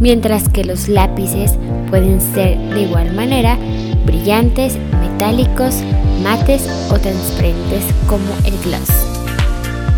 [0.00, 1.54] mientras que los lápices
[1.90, 3.58] pueden ser de igual manera
[4.06, 4.78] brillantes,
[5.18, 5.74] metálicos,
[6.22, 8.88] mates o transparentes como el gloss.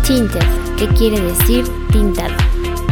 [0.03, 0.41] Tinted,
[0.77, 2.33] que quiere decir tintado,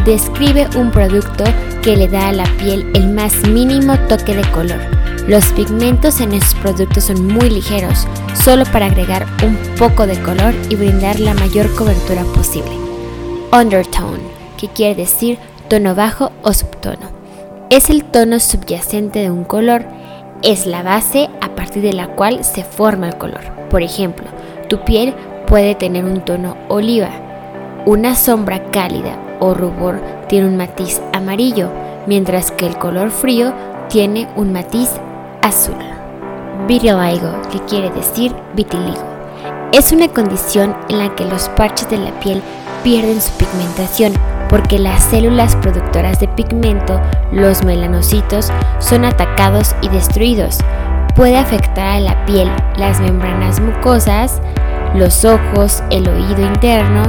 [0.06, 1.44] describe un producto
[1.82, 4.80] que le da a la piel el más mínimo toque de color.
[5.28, 10.54] Los pigmentos en estos productos son muy ligeros, solo para agregar un poco de color
[10.70, 12.78] y brindar la mayor cobertura posible.
[13.52, 14.22] Undertone,
[14.56, 17.10] que quiere decir tono bajo o subtono.
[17.72, 19.86] Es el tono subyacente de un color,
[20.42, 23.42] es la base a partir de la cual se forma el color.
[23.70, 24.28] Por ejemplo,
[24.68, 25.14] tu piel
[25.48, 27.10] puede tener un tono oliva,
[27.86, 31.72] una sombra cálida o rubor tiene un matiz amarillo,
[32.08, 33.54] mientras que el color frío
[33.90, 34.92] tiene un matiz
[35.42, 35.76] azul.
[36.68, 39.04] vitiligo, que quiere decir vitiligo.
[39.72, 42.42] Es una condición en la que los parches de la piel
[42.84, 44.14] pierden su pigmentación
[44.50, 47.00] porque las células productoras de pigmento,
[47.32, 50.58] los melanocitos, son atacados y destruidos.
[51.16, 54.42] Puede afectar a la piel, las membranas mucosas,
[54.96, 57.04] los ojos, el oído interno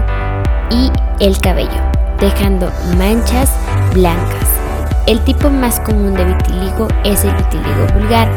[0.70, 0.90] y
[1.24, 1.80] el cabello,
[2.18, 3.50] dejando manchas
[3.94, 4.46] blancas.
[5.06, 8.28] El tipo más común de vitiligo es el vitiligo vulgar.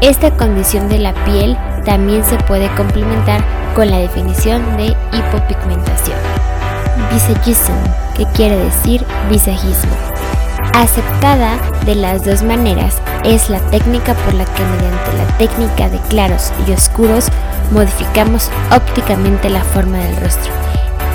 [0.00, 3.42] Esta condición de la piel también se puede complementar
[3.74, 6.43] con la definición de hipopigmentación.
[7.12, 7.72] Visagism,
[8.16, 9.92] que quiere decir visajismo.
[10.74, 15.98] Aceptada de las dos maneras es la técnica por la que mediante la técnica de
[16.08, 17.28] claros y oscuros
[17.70, 20.52] modificamos ópticamente la forma del rostro.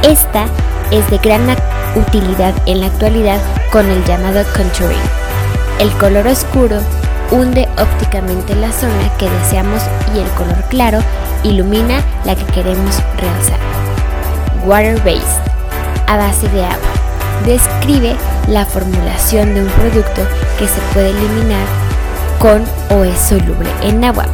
[0.04, 0.46] Esta
[0.92, 1.42] es de gran
[1.96, 3.40] utilidad en la actualidad
[3.72, 4.98] con el llamado contouring.
[5.80, 6.80] El color oscuro
[7.32, 9.82] hunde ópticamente la zona que deseamos
[10.16, 11.00] y el color claro
[11.44, 13.60] ilumina la que queremos realzar.
[14.66, 15.42] Water based,
[16.10, 16.90] a base de agua.
[17.46, 18.16] Describe
[18.48, 20.22] la formulación de un producto
[20.58, 21.66] que se puede eliminar
[22.40, 24.26] con o es soluble en agua.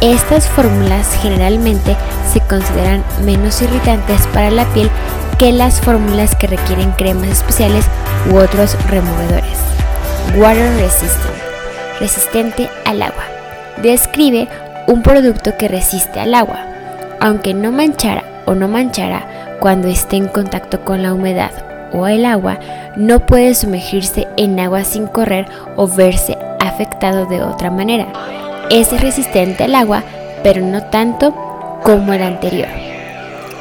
[0.00, 1.96] Estas fórmulas generalmente
[2.32, 4.90] se consideran menos irritantes para la piel
[5.38, 7.86] que las fórmulas que requieren cremas especiales
[8.30, 9.58] u otros removedores.
[10.36, 11.34] Water resistant,
[12.00, 13.24] resistente al agua.
[13.82, 14.46] Describe
[14.86, 16.58] un producto que resiste al agua,
[17.20, 21.52] aunque no manchara o no manchara cuando esté en contacto con la humedad
[21.92, 22.58] o el agua,
[22.96, 28.06] no puede sumergirse en agua sin correr o verse afectado de otra manera
[28.70, 30.02] es resistente al agua,
[30.42, 31.34] pero no tanto
[31.82, 32.68] como el anterior.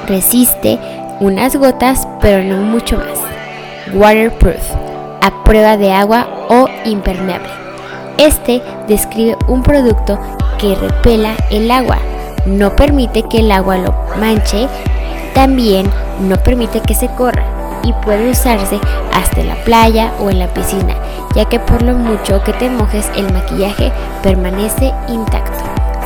[0.07, 0.79] Resiste
[1.19, 3.19] unas gotas, pero no mucho más.
[3.93, 4.71] Waterproof,
[5.21, 7.49] a prueba de agua o impermeable.
[8.17, 10.19] Este describe un producto
[10.57, 11.97] que repela el agua,
[12.45, 14.67] no permite que el agua lo manche,
[15.37, 15.87] también
[16.21, 17.43] no permite que se corra
[17.83, 18.79] y puede usarse
[19.13, 20.95] hasta en la playa o en la piscina,
[21.35, 23.91] ya que por lo mucho que te mojes el maquillaje
[24.23, 25.63] permanece intacto.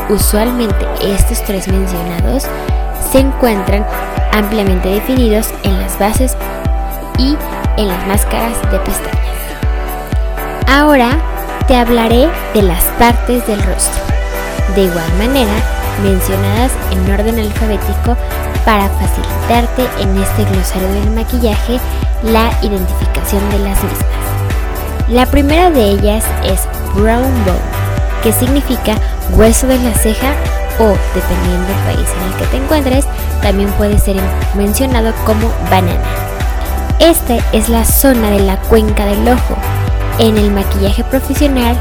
[0.09, 2.43] Usualmente estos tres mencionados
[3.09, 3.85] se encuentran
[4.33, 6.35] ampliamente definidos en las bases
[7.17, 7.37] y
[7.77, 9.15] en las máscaras de pestañas.
[10.67, 11.11] Ahora
[11.69, 14.03] te hablaré de las partes del rostro,
[14.75, 18.17] de igual manera mencionadas en orden alfabético
[18.65, 21.79] para facilitarte en este glosario del maquillaje
[22.23, 24.05] la identificación de las mismas.
[25.09, 26.61] La primera de ellas es
[26.95, 27.59] brown bone,
[28.23, 28.95] que significa
[29.31, 30.33] hueso de la ceja
[30.79, 33.05] o, dependiendo del país en el que te encuentres,
[33.41, 34.17] también puede ser
[34.55, 35.99] mencionado como banana.
[36.99, 39.57] Esta es la zona de la cuenca del ojo.
[40.19, 41.75] En el maquillaje profesional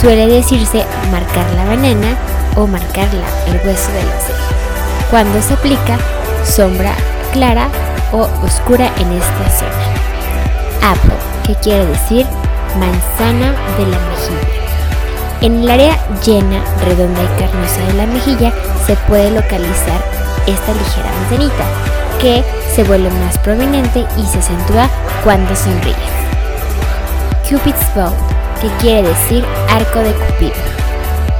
[0.00, 2.16] suele decirse marcar la banana
[2.56, 5.10] o marcarla, el hueso de la ceja.
[5.10, 5.98] Cuando se aplica
[6.44, 6.94] sombra
[7.32, 7.68] clara
[8.12, 10.92] o oscura en esta zona.
[10.92, 11.14] Apple,
[11.46, 12.26] que quiere decir
[12.78, 14.60] manzana de la mejilla.
[15.40, 18.52] En el área llena, redonda y carnosa de la mejilla
[18.86, 20.00] se puede localizar
[20.46, 21.64] esta ligera manzanita,
[22.20, 24.88] que se vuelve más prominente y se acentúa
[25.24, 25.94] cuando sonríe.
[27.48, 28.12] Cupid's bow,
[28.60, 30.79] que quiere decir arco de Cupido.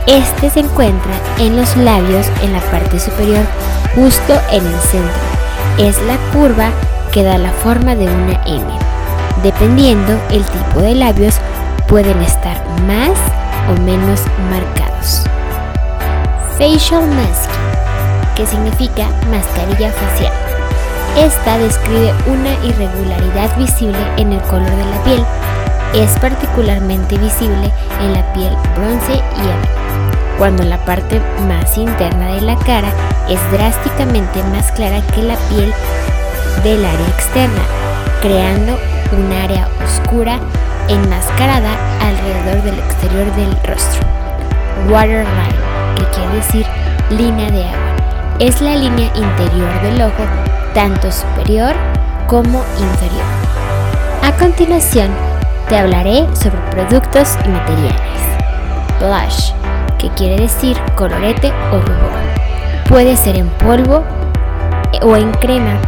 [0.06, 3.44] Este se encuentra en los labios en la parte superior,
[3.94, 5.20] justo en el centro.
[5.78, 6.70] Es la curva
[7.12, 8.64] que da la forma de una M.
[9.42, 11.36] Dependiendo el tipo de labios,
[11.86, 13.10] pueden estar más
[13.68, 15.24] o menos marcados.
[16.58, 17.50] Facial mask,
[18.36, 20.32] que significa mascarilla facial.
[21.16, 25.24] Esta describe una irregularidad visible en el color de la piel.
[25.94, 29.79] Es particularmente visible en la piel bronce y azul
[30.40, 32.88] cuando la parte más interna de la cara
[33.28, 35.70] es drásticamente más clara que la piel
[36.64, 37.60] del área externa,
[38.22, 38.78] creando
[39.12, 40.38] un área oscura
[40.88, 41.68] enmascarada
[42.00, 44.00] alrededor del exterior del rostro.
[44.88, 45.58] Waterline,
[45.96, 46.66] que quiere decir
[47.10, 50.24] línea de agua, es la línea interior del ojo,
[50.72, 51.74] tanto superior
[52.26, 53.26] como inferior.
[54.22, 55.10] A continuación,
[55.68, 58.00] te hablaré sobre productos y materiales.
[59.00, 59.59] Blush
[60.00, 62.20] que quiere decir colorete o rubor.
[62.88, 64.04] Puede ser en polvo
[65.02, 65.80] o en crema.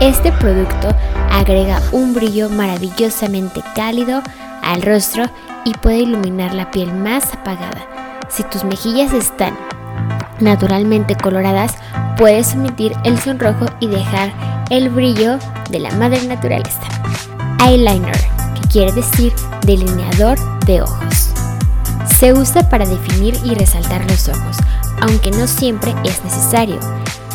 [0.00, 0.94] Este producto
[1.30, 4.22] agrega un brillo maravillosamente cálido
[4.62, 5.24] al rostro
[5.64, 7.86] y puede iluminar la piel más apagada.
[8.28, 9.56] Si tus mejillas están
[10.40, 11.74] naturalmente coloradas,
[12.16, 14.32] puedes omitir el sonrojo y dejar
[14.70, 15.38] el brillo
[15.70, 16.80] de la madre naturaleza.
[17.64, 18.16] Eyeliner,
[18.60, 19.32] que quiere decir
[19.62, 21.37] delineador de ojos.
[22.18, 24.56] Se usa para definir y resaltar los ojos,
[25.02, 26.80] aunque no siempre es necesario.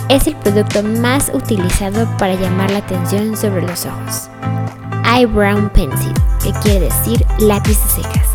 [0.10, 4.30] Es el producto más utilizado para llamar la atención sobre los ojos.
[5.06, 6.14] Eyebrow Pencil,
[6.44, 8.28] que quiere decir lápiz de cejas.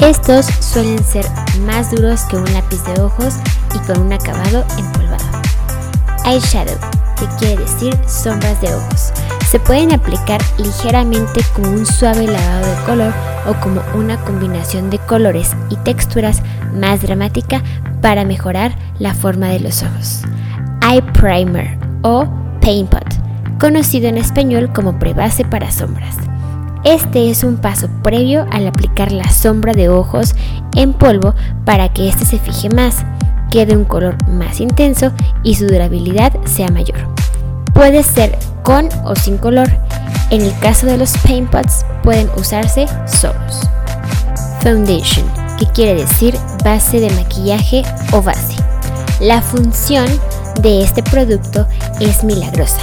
[0.00, 1.26] Estos suelen ser
[1.66, 3.34] más duros que un lápiz de ojos
[3.74, 5.42] y con un acabado empolvado.
[6.24, 6.78] Eyeshadow,
[7.18, 9.12] que quiere decir sombras de ojos.
[9.50, 13.14] Se pueden aplicar ligeramente como un suave lavado de color
[13.46, 16.42] o como una combinación de colores y texturas
[16.74, 17.62] más dramática
[18.02, 20.24] para mejorar la forma de los ojos.
[20.82, 22.26] Eye Primer o
[22.60, 23.06] Paint Pot,
[23.58, 26.16] conocido en español como prebase para sombras.
[26.84, 30.34] Este es un paso previo al aplicar la sombra de ojos
[30.76, 31.34] en polvo
[31.64, 33.02] para que éste se fije más,
[33.50, 35.10] quede un color más intenso
[35.42, 36.98] y su durabilidad sea mayor.
[37.72, 38.36] Puede ser
[38.68, 39.66] con o sin color.
[40.28, 43.66] En el caso de los paint pots pueden usarse solos.
[44.60, 45.26] Foundation,
[45.58, 48.56] que quiere decir base de maquillaje o base.
[49.20, 50.06] La función
[50.60, 51.66] de este producto
[51.98, 52.80] es milagrosa,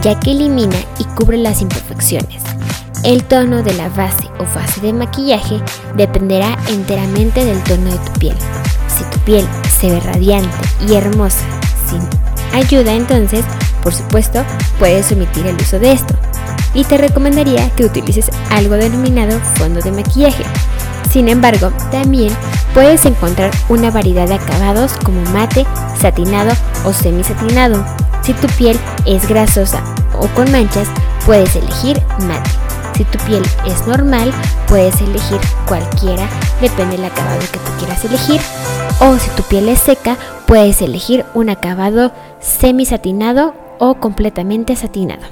[0.00, 2.42] ya que elimina y cubre las imperfecciones.
[3.04, 5.60] El tono de la base o base de maquillaje
[5.96, 8.36] dependerá enteramente del tono de tu piel.
[8.88, 9.46] Si tu piel
[9.78, 10.56] se ve radiante
[10.88, 11.44] y hermosa
[11.90, 12.00] sin
[12.58, 13.44] ayuda, entonces,
[13.86, 14.42] por supuesto,
[14.80, 16.12] puedes omitir el uso de esto.
[16.74, 20.42] Y te recomendaría que utilices algo denominado fondo de maquillaje.
[21.08, 22.32] Sin embargo, también
[22.74, 25.64] puedes encontrar una variedad de acabados como mate,
[26.00, 26.52] satinado
[26.84, 27.86] o semisatinado.
[28.22, 29.84] Si tu piel es grasosa
[30.18, 30.88] o con manchas,
[31.24, 32.50] puedes elegir mate.
[32.96, 34.32] Si tu piel es normal,
[34.66, 36.28] puedes elegir cualquiera,
[36.60, 38.40] depende del acabado que tú quieras elegir.
[38.98, 40.16] O si tu piel es seca,
[40.48, 42.10] puedes elegir un acabado
[42.40, 45.22] semi-satinado o completamente satinado.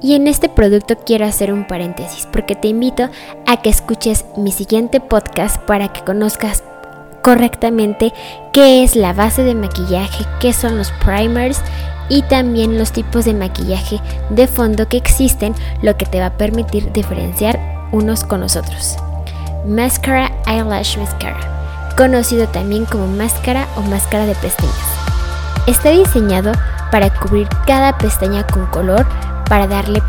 [0.00, 3.08] Y en este producto quiero hacer un paréntesis porque te invito
[3.46, 6.62] a que escuches mi siguiente podcast para que conozcas
[7.22, 8.12] correctamente
[8.52, 11.62] qué es la base de maquillaje, qué son los primers
[12.10, 13.98] y también los tipos de maquillaje
[14.28, 17.58] de fondo que existen, lo que te va a permitir diferenciar
[17.92, 18.96] unos con los otros.
[19.66, 24.74] Mascara Eyelash Mascara, conocido también como máscara o máscara de pestañas.
[25.66, 26.52] Está diseñado
[26.94, 29.04] para cubrir cada pestaña con color
[29.48, 30.00] para darle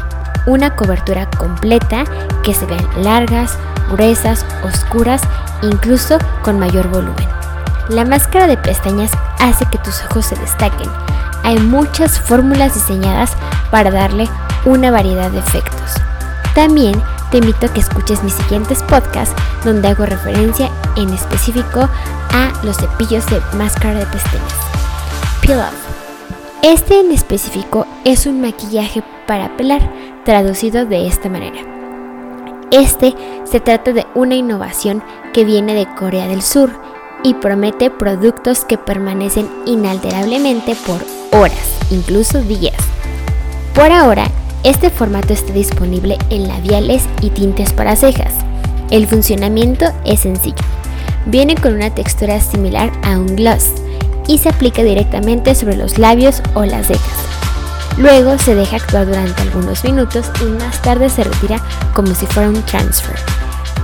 [0.46, 2.04] una cobertura completa
[2.44, 3.58] que se vean largas,
[3.90, 5.24] gruesas, oscuras,
[5.64, 7.28] incluso con mayor volumen.
[7.90, 9.10] La máscara de pestañas
[9.40, 10.88] hace que tus ojos se destaquen,
[11.44, 13.32] hay muchas fórmulas diseñadas
[13.72, 14.30] para darle
[14.66, 15.96] una variedad de efectos.
[16.54, 19.34] También te invito a que escuches mis siguientes podcasts
[19.64, 21.90] donde hago referencia en específico
[22.32, 24.54] a los cepillos de máscara de pestañas.
[25.42, 25.85] Peel Off.
[26.66, 29.88] Este en específico es un maquillaje para pelar,
[30.26, 31.60] traducido de esta manera.
[32.72, 33.14] Este
[33.44, 36.72] se trata de una innovación que viene de Corea del Sur
[37.22, 41.06] y promete productos que permanecen inalterablemente por
[41.40, 42.74] horas, incluso días.
[43.76, 44.26] Por ahora,
[44.64, 48.34] este formato está disponible en labiales y tintes para cejas.
[48.90, 50.66] El funcionamiento es sencillo.
[51.28, 53.72] Viene con una textura similar a un gloss
[54.28, 57.36] y se aplica directamente sobre los labios o las cejas.
[57.98, 61.62] Luego se deja actuar durante algunos minutos y más tarde se retira
[61.94, 63.18] como si fuera un transfer.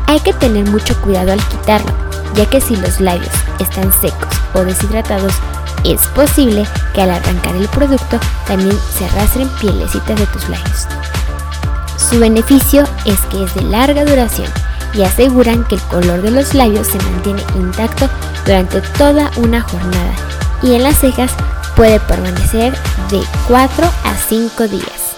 [0.07, 1.93] Hay que tener mucho cuidado al quitarlo,
[2.35, 5.33] ya que si los labios están secos o deshidratados
[5.85, 10.87] es posible que al arrancar el producto también se arrastren pielecitas de tus labios.
[11.97, 14.49] Su beneficio es que es de larga duración
[14.93, 18.09] y aseguran que el color de los labios se mantiene intacto
[18.45, 20.30] durante toda una jornada
[20.63, 21.31] y en las cejas
[21.75, 22.73] puede permanecer
[23.09, 25.15] de 4 a 5 días.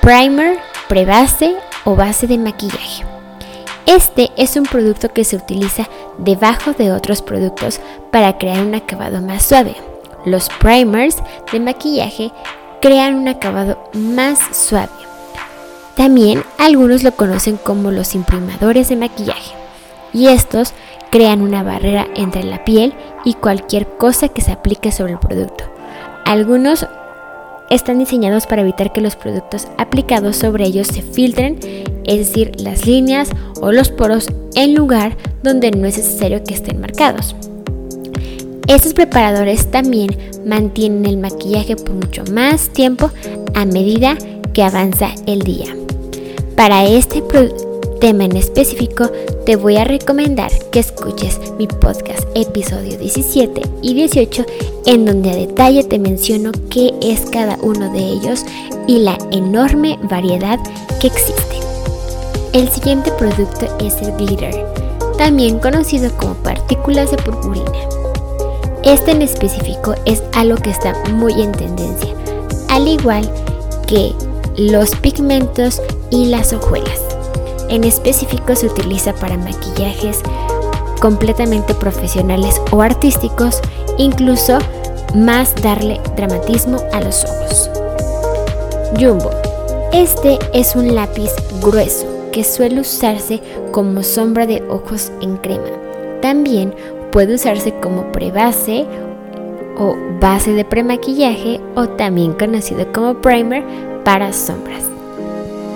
[0.00, 0.58] Primer,
[0.88, 3.04] prebase o base de maquillaje.
[3.86, 5.88] Este es un producto que se utiliza
[6.18, 7.80] debajo de otros productos
[8.10, 9.74] para crear un acabado más suave.
[10.24, 11.16] Los primers
[11.50, 12.30] de maquillaje
[12.80, 14.90] crean un acabado más suave.
[15.96, 19.54] También algunos lo conocen como los imprimadores de maquillaje.
[20.12, 20.72] Y estos
[21.10, 22.94] crean una barrera entre la piel
[23.24, 25.64] y cualquier cosa que se aplique sobre el producto.
[26.24, 26.86] Algunos
[27.70, 31.58] están diseñados para evitar que los productos aplicados sobre ellos se filtren,
[32.04, 33.30] es decir, las líneas
[33.60, 37.36] o los poros en lugar donde no es necesario que estén marcados.
[38.66, 43.10] Estos preparadores también mantienen el maquillaje por mucho más tiempo
[43.54, 44.16] a medida
[44.52, 45.74] que avanza el día.
[46.56, 47.22] Para este
[48.00, 49.10] tema en específico,
[49.44, 54.46] te voy a recomendar que escuches mi podcast episodio 17 y 18
[54.86, 58.46] en donde a detalle te menciono qué es cada uno de ellos
[58.86, 60.58] y la enorme variedad
[60.98, 61.60] que existe.
[62.54, 64.64] El siguiente producto es el glitter,
[65.18, 67.70] también conocido como partículas de purpurina.
[68.82, 72.14] Este en específico es algo que está muy en tendencia,
[72.70, 73.30] al igual
[73.86, 74.14] que
[74.56, 77.09] los pigmentos y las hojuelas.
[77.70, 80.20] En específico se utiliza para maquillajes
[81.00, 83.60] completamente profesionales o artísticos,
[83.96, 84.58] incluso
[85.14, 87.70] más darle dramatismo a los ojos.
[88.98, 89.30] Jumbo.
[89.92, 93.40] Este es un lápiz grueso que suele usarse
[93.72, 95.70] como sombra de ojos en crema.
[96.20, 96.74] También
[97.10, 98.84] puede usarse como prebase
[99.78, 103.64] o base de premaquillaje o también conocido como primer
[104.04, 104.84] para sombras.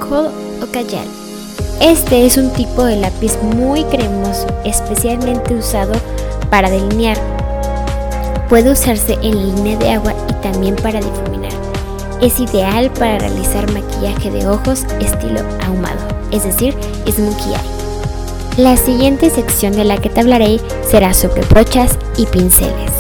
[0.01, 0.27] Kohl
[0.63, 1.24] o.
[1.81, 5.93] Este es un tipo de lápiz muy cremoso, especialmente usado
[6.51, 7.19] para delinear.
[8.49, 11.53] Puede usarse en línea de agua y también para difuminar.
[12.23, 16.01] Es ideal para realizar maquillaje de ojos estilo ahumado,
[16.31, 16.75] es decir,
[17.11, 17.75] smokey eye.
[18.57, 22.93] La siguiente sección de la que te hablaré será sobre brochas y pinceles.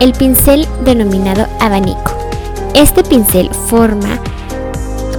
[0.00, 2.12] El pincel denominado abanico.
[2.74, 4.20] Este pincel forma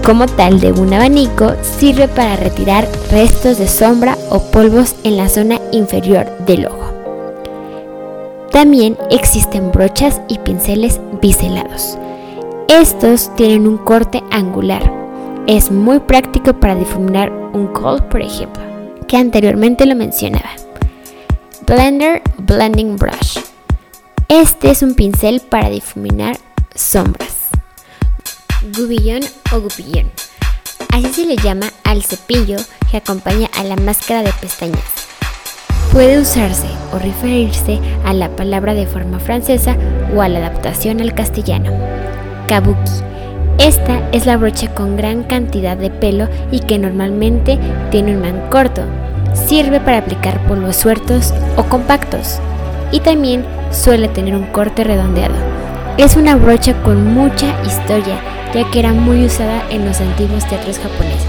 [0.03, 5.29] como tal de un abanico sirve para retirar restos de sombra o polvos en la
[5.29, 6.91] zona inferior del ojo.
[8.51, 11.97] También existen brochas y pinceles biselados.
[12.67, 14.93] Estos tienen un corte angular.
[15.47, 18.61] Es muy práctico para difuminar un cold, por ejemplo,
[19.07, 20.51] que anteriormente lo mencionaba.
[21.65, 23.39] Blender Blending Brush.
[24.27, 26.37] Este es un pincel para difuminar
[26.75, 27.40] sombras.
[28.63, 30.11] Gubillón o gupillón.
[30.93, 32.57] Así se le llama al cepillo
[32.91, 34.83] que acompaña a la máscara de pestañas.
[35.91, 39.75] Puede usarse o referirse a la palabra de forma francesa
[40.15, 41.71] o a la adaptación al castellano.
[42.47, 42.91] Kabuki.
[43.57, 47.57] Esta es la brocha con gran cantidad de pelo y que normalmente
[47.89, 48.83] tiene un man corto.
[49.33, 52.39] Sirve para aplicar polvos sueltos o compactos
[52.91, 55.35] y también suele tener un corte redondeado.
[55.97, 58.19] Es una brocha con mucha historia
[58.53, 61.25] ya que era muy usada en los antiguos teatros japoneses.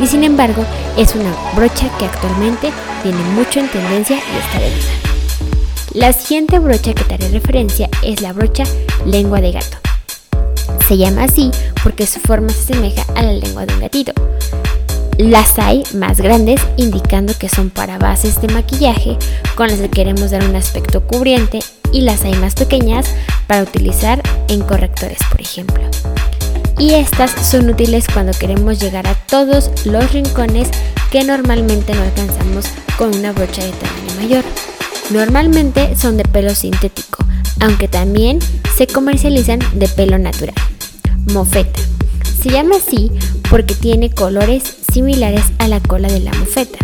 [0.00, 0.64] Y sin embargo,
[0.96, 2.70] es una brocha que actualmente
[3.02, 5.06] tiene mucho en tendencia y está de moda.
[5.94, 8.64] La siguiente brocha que te haré referencia es la brocha
[9.06, 9.78] lengua de gato.
[10.86, 11.50] Se llama así
[11.82, 14.12] porque su forma se asemeja a la lengua de un gatito.
[15.18, 19.16] Las hay más grandes indicando que son para bases de maquillaje
[19.54, 21.60] con las que queremos dar un aspecto cubriente
[21.90, 23.06] y las hay más pequeñas
[23.46, 25.80] para utilizar en correctores, por ejemplo
[26.78, 30.68] y estas son útiles cuando queremos llegar a todos los rincones
[31.10, 32.66] que normalmente no alcanzamos
[32.98, 34.44] con una brocha de tamaño mayor.
[35.10, 37.24] Normalmente son de pelo sintético,
[37.60, 38.40] aunque también
[38.76, 40.54] se comercializan de pelo natural.
[41.32, 41.80] Mofeta.
[42.42, 43.10] Se llama así
[43.50, 44.62] porque tiene colores
[44.92, 46.78] similares a la cola de la mofeta,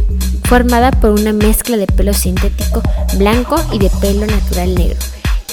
[0.44, 2.82] formada por una mezcla de pelo sintético
[3.16, 4.98] blanco y de pelo natural negro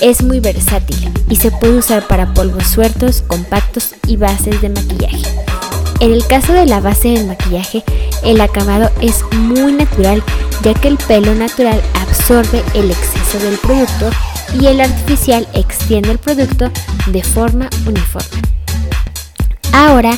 [0.02, 5.22] es muy versátil y se puede usar para polvos sueltos, compactos y bases de maquillaje.
[6.00, 7.84] En el caso de la base de maquillaje,
[8.24, 10.24] el acabado es muy natural
[10.64, 14.10] ya que el pelo natural absorbe el exceso del producto
[14.60, 16.72] y el artificial extiende el producto
[17.08, 18.42] de forma uniforme.
[19.72, 20.18] Ahora,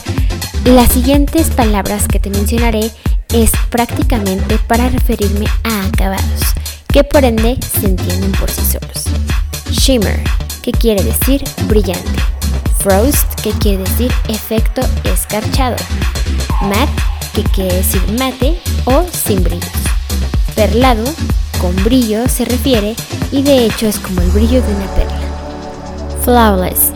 [0.65, 2.91] las siguientes palabras que te mencionaré
[3.34, 6.41] es prácticamente para referirme a acabados,
[6.88, 9.40] que por ende se entienden por sí solos.
[9.72, 10.22] Shimmer,
[10.61, 12.11] que quiere decir brillante.
[12.80, 15.78] Frost, que quiere decir efecto escarchado.
[16.63, 17.01] Matte,
[17.34, 19.72] que quiere decir mate o sin brillos.
[20.55, 21.05] Perlado,
[21.59, 22.95] con brillo se refiere
[23.32, 25.22] y de hecho es como el brillo de una perla.
[26.24, 26.91] Flawless.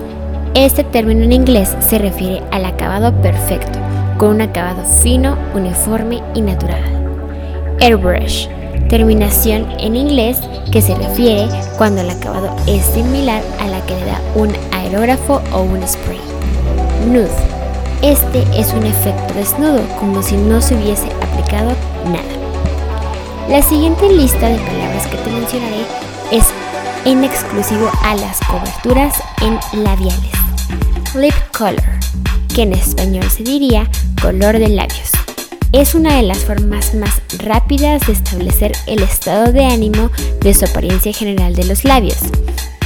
[0.53, 3.80] Este término en inglés se refiere al acabado perfecto,
[4.17, 6.84] con un acabado fino, uniforme y natural.
[7.80, 8.47] Airbrush
[8.89, 10.38] terminación en inglés
[10.71, 11.47] que se refiere
[11.78, 16.19] cuando el acabado es similar a la que le da un aerógrafo o un spray.
[17.07, 17.30] Nude.
[18.01, 21.71] Este es un efecto desnudo, como si no se hubiese aplicado
[22.05, 22.36] nada.
[23.49, 25.86] La siguiente lista de palabras que te mencionaré
[26.32, 26.45] es
[27.05, 30.32] en exclusivo a las coberturas en labiales.
[31.15, 31.82] Lip color,
[32.53, 33.89] que en español se diría
[34.21, 35.14] color de labios
[35.82, 40.09] es una de las formas más rápidas de establecer el estado de ánimo
[40.39, 42.17] de su apariencia general de los labios.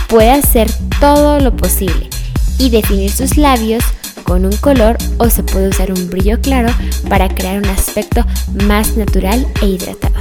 [0.07, 0.67] Puede hacer
[0.99, 2.09] todo lo posible
[2.57, 3.83] y definir sus labios
[4.23, 6.73] con un color o se puede usar un brillo claro
[7.07, 8.25] para crear un aspecto
[8.65, 10.15] más natural e hidratado.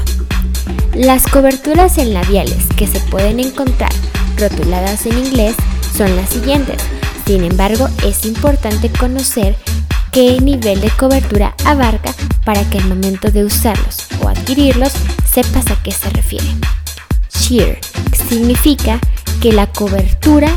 [0.95, 3.93] Las coberturas en labiales que se pueden encontrar
[4.37, 5.55] rotuladas en inglés
[5.97, 6.83] son las siguientes.
[7.27, 9.57] Sin embargo, es importante conocer
[10.13, 14.93] qué nivel de cobertura abarca para que al momento de usarlos o adquirirlos
[15.31, 16.47] sepas a qué se refiere.
[17.33, 17.79] Sheer
[18.29, 18.99] significa
[19.41, 20.51] que la cobertura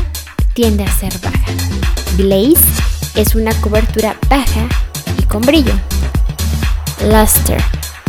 [0.54, 1.52] tiende a ser baja.
[2.16, 2.64] Glaze
[3.14, 4.68] es una cobertura baja
[5.18, 5.74] y con brillo.
[7.10, 7.62] Luster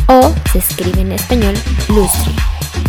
[0.08, 1.56] o se escribe en español
[1.90, 2.34] lustre.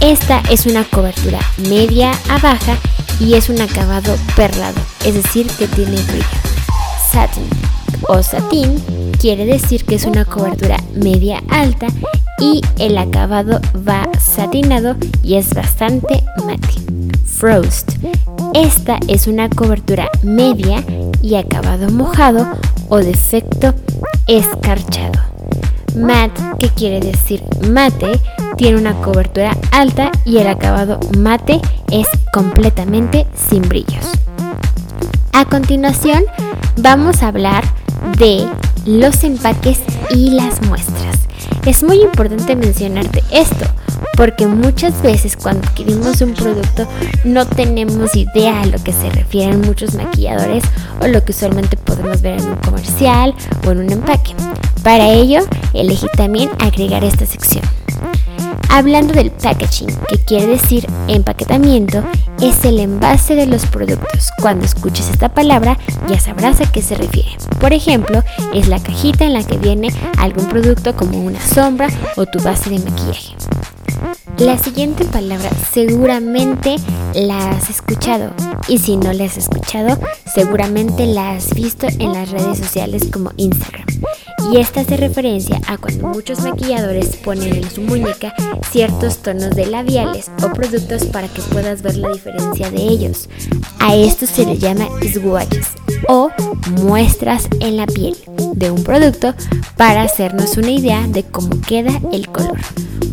[0.01, 1.39] Esta es una cobertura
[1.69, 2.77] media a baja
[3.21, 6.27] y es un acabado perlado, es decir, que tiene brillo.
[7.13, 7.64] Satin
[8.09, 8.77] o satín
[9.21, 11.87] quiere decir que es una cobertura media alta
[12.39, 16.75] y el acabado va satinado y es bastante mate.
[17.25, 17.93] Frost.
[18.55, 20.85] Esta es una cobertura media
[21.23, 22.47] y acabado mojado
[22.89, 23.75] o defecto
[24.27, 25.21] escarchado.
[25.97, 28.21] Matte, que quiere decir mate,
[28.57, 34.07] tiene una cobertura alta y el acabado mate es completamente sin brillos.
[35.33, 36.25] A continuación
[36.77, 37.65] vamos a hablar
[38.17, 38.47] de
[38.87, 39.81] los empaques
[40.11, 41.19] y las muestras.
[41.67, 43.67] Es muy importante mencionarte esto
[44.17, 46.87] porque muchas veces cuando adquirimos un producto
[47.25, 50.65] no tenemos idea a lo que se refieren muchos maquilladores
[51.01, 53.35] o lo que usualmente podemos ver en un comercial
[53.67, 54.35] o en un empaque.
[54.83, 55.41] Para ello,
[55.73, 57.65] elegí también agregar esta sección.
[58.75, 62.03] Hablando del packaging, que quiere decir empaquetamiento,
[62.43, 64.31] es el envase de los productos.
[64.43, 67.37] Cuando escuches esta palabra ya sabrás a qué se refiere.
[67.61, 72.27] Por ejemplo, es la cajita en la que viene algún producto como una sombra o
[72.27, 73.37] tu base de maquillaje.
[74.39, 76.75] La siguiente palabra seguramente
[77.15, 78.33] la has escuchado
[78.67, 80.01] y si no la has escuchado
[80.35, 83.87] seguramente la has visto en las redes sociales como Instagram.
[84.53, 88.35] Y esta hace referencia a cuando muchos maquilladores ponen en su muñeca
[88.71, 93.29] ciertos tonos de labiales o productos para que puedas ver la diferencia de ellos.
[93.81, 95.69] A esto se le llama swatches
[96.09, 96.31] o
[96.83, 98.17] muestras en la piel
[98.55, 99.35] de un producto
[99.77, 102.59] para hacernos una idea de cómo queda el color.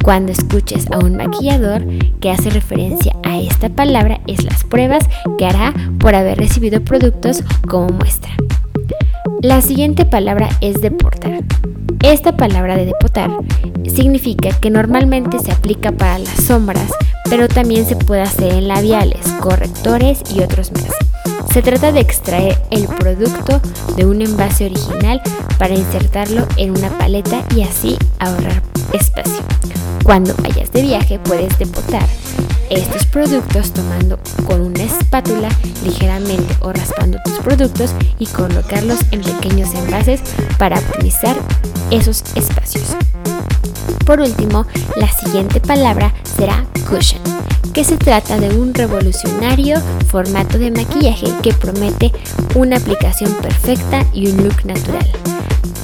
[0.03, 1.83] Cuando escuches a un maquillador
[2.19, 5.03] que hace referencia a esta palabra es las pruebas
[5.37, 8.31] que hará por haber recibido productos como muestra.
[9.41, 11.43] La siguiente palabra es deportar.
[12.03, 13.31] Esta palabra de deportar
[13.91, 16.91] significa que normalmente se aplica para las sombras,
[17.27, 20.91] pero también se puede hacer en labiales, correctores y otros más.
[21.51, 23.59] Se trata de extraer el producto
[23.95, 25.19] de un envase original
[25.57, 28.61] para insertarlo en una paleta y así ahorrar
[28.93, 29.41] espacio.
[30.03, 32.05] Cuando vayas de viaje puedes depotar
[32.69, 35.49] estos productos tomando con una espátula
[35.83, 40.21] ligeramente o raspando tus productos y colocarlos en pequeños envases
[40.57, 41.35] para optimizar
[41.91, 42.95] esos espacios.
[44.05, 47.21] Por último, la siguiente palabra será cushion,
[47.73, 52.11] que se trata de un revolucionario formato de maquillaje que promete
[52.55, 55.07] una aplicación perfecta y un look natural.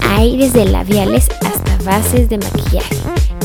[0.09, 2.95] Hay desde labiales hasta bases de maquillaje.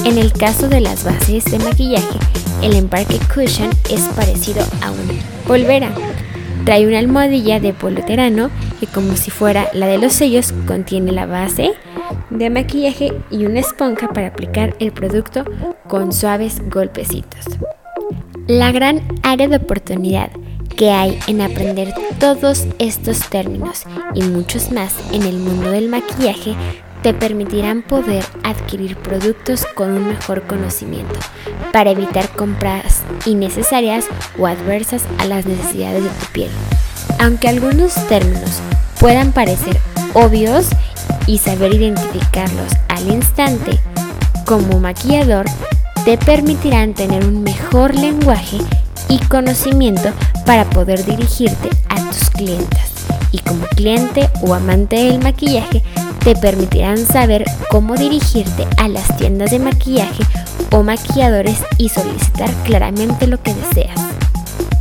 [0.05, 2.19] En el caso de las bases de maquillaje,
[2.61, 5.15] el empaque cushion es parecido a una
[5.47, 5.93] polvera.
[6.65, 8.51] Trae una almohadilla de poloterano
[8.81, 11.75] que como si fuera la de los sellos contiene la base
[12.31, 15.45] de maquillaje y una esponja para aplicar el producto
[15.87, 17.47] con suaves golpecitos.
[18.49, 20.31] La gran área de oportunidad
[20.77, 23.85] que hay en aprender todos estos términos
[24.15, 26.57] y muchos más en el mundo del maquillaje
[27.03, 31.19] te permitirán poder adquirir productos con un mejor conocimiento
[31.73, 34.07] para evitar compras innecesarias
[34.39, 36.51] o adversas a las necesidades de tu piel.
[37.19, 38.61] Aunque algunos términos
[39.01, 39.79] puedan parecer
[40.15, 40.69] obvios
[41.27, 43.81] y saber identificarlos al instante,
[44.47, 45.47] como maquillador
[46.05, 48.59] te permitirán tener un mejor lenguaje
[49.09, 50.11] y conocimiento
[50.47, 52.93] para poder dirigirte a tus clientes.
[53.31, 55.83] Y como cliente o amante del maquillaje,
[56.25, 60.23] te permitirán saber cómo dirigirte a las tiendas de maquillaje
[60.71, 64.01] o maquilladores y solicitar claramente lo que deseas.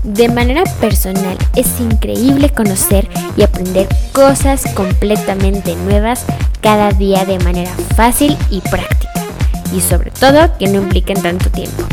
[0.03, 6.25] De manera personal es increíble conocer y aprender cosas completamente nuevas
[6.61, 9.11] cada día de manera fácil y práctica.
[9.75, 11.83] Y sobre todo que no impliquen tanto tiempo.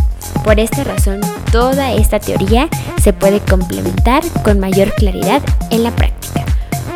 [0.44, 1.20] Por esta razón,
[1.52, 2.68] toda esta teoría
[3.02, 6.18] se puede complementar con mayor claridad en la práctica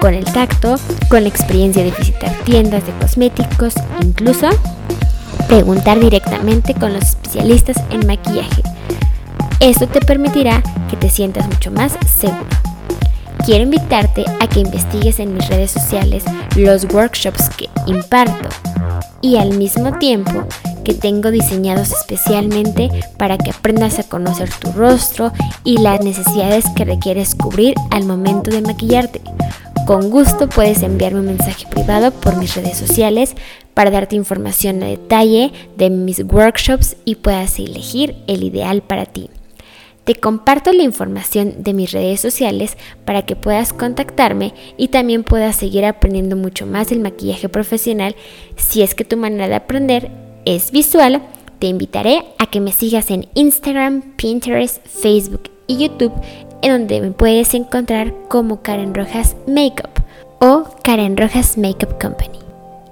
[0.02, 0.74] con el tacto,
[1.08, 4.48] con la experiencia de visitar tiendas de cosméticos, incluso
[5.46, 8.64] preguntar directamente con los especialistas en maquillaje.
[9.60, 12.44] Esto te permitirá que te sientas mucho más seguro.
[13.44, 16.24] Quiero invitarte a que investigues en mis redes sociales
[16.56, 18.48] los workshops que imparto
[19.20, 20.48] y al mismo tiempo
[20.84, 25.32] que tengo diseñados especialmente para que aprendas a conocer tu rostro
[25.62, 29.20] y las necesidades que requieres cubrir al momento de maquillarte.
[29.86, 33.34] Con gusto puedes enviarme un mensaje privado por mis redes sociales
[33.74, 39.28] para darte información a detalle de mis workshops y puedas elegir el ideal para ti.
[40.04, 45.56] Te comparto la información de mis redes sociales para que puedas contactarme y también puedas
[45.56, 48.14] seguir aprendiendo mucho más del maquillaje profesional.
[48.56, 50.10] Si es que tu manera de aprender
[50.44, 51.22] es visual,
[51.58, 56.12] te invitaré a que me sigas en Instagram, Pinterest, Facebook y YouTube,
[56.62, 59.90] en donde me puedes encontrar como Karen Rojas Makeup
[60.38, 62.38] o Karen Rojas Makeup Company.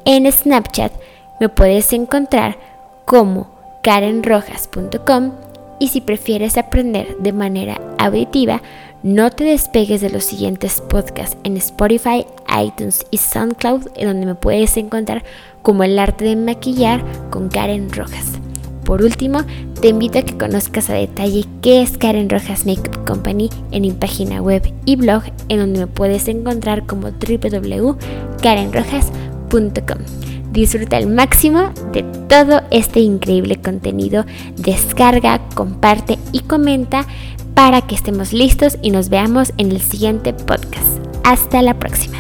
[0.05, 0.93] En Snapchat
[1.41, 2.59] me puedes encontrar
[3.05, 3.49] como
[3.83, 5.33] karenrojas.com
[5.79, 8.61] y si prefieres aprender de manera auditiva,
[9.03, 12.27] no te despegues de los siguientes podcasts en Spotify,
[12.62, 15.25] iTunes y SoundCloud, en donde me puedes encontrar
[15.62, 18.39] como el arte de maquillar con Karen Rojas.
[18.91, 19.45] Por último,
[19.80, 23.93] te invito a que conozcas a detalle qué es Karen Rojas Makeup Company en mi
[23.93, 29.99] página web y blog, en donde me puedes encontrar como www.karenrojas.com.
[30.51, 34.24] Disfruta al máximo de todo este increíble contenido.
[34.57, 37.07] Descarga, comparte y comenta
[37.55, 40.99] para que estemos listos y nos veamos en el siguiente podcast.
[41.22, 42.18] Hasta la próxima.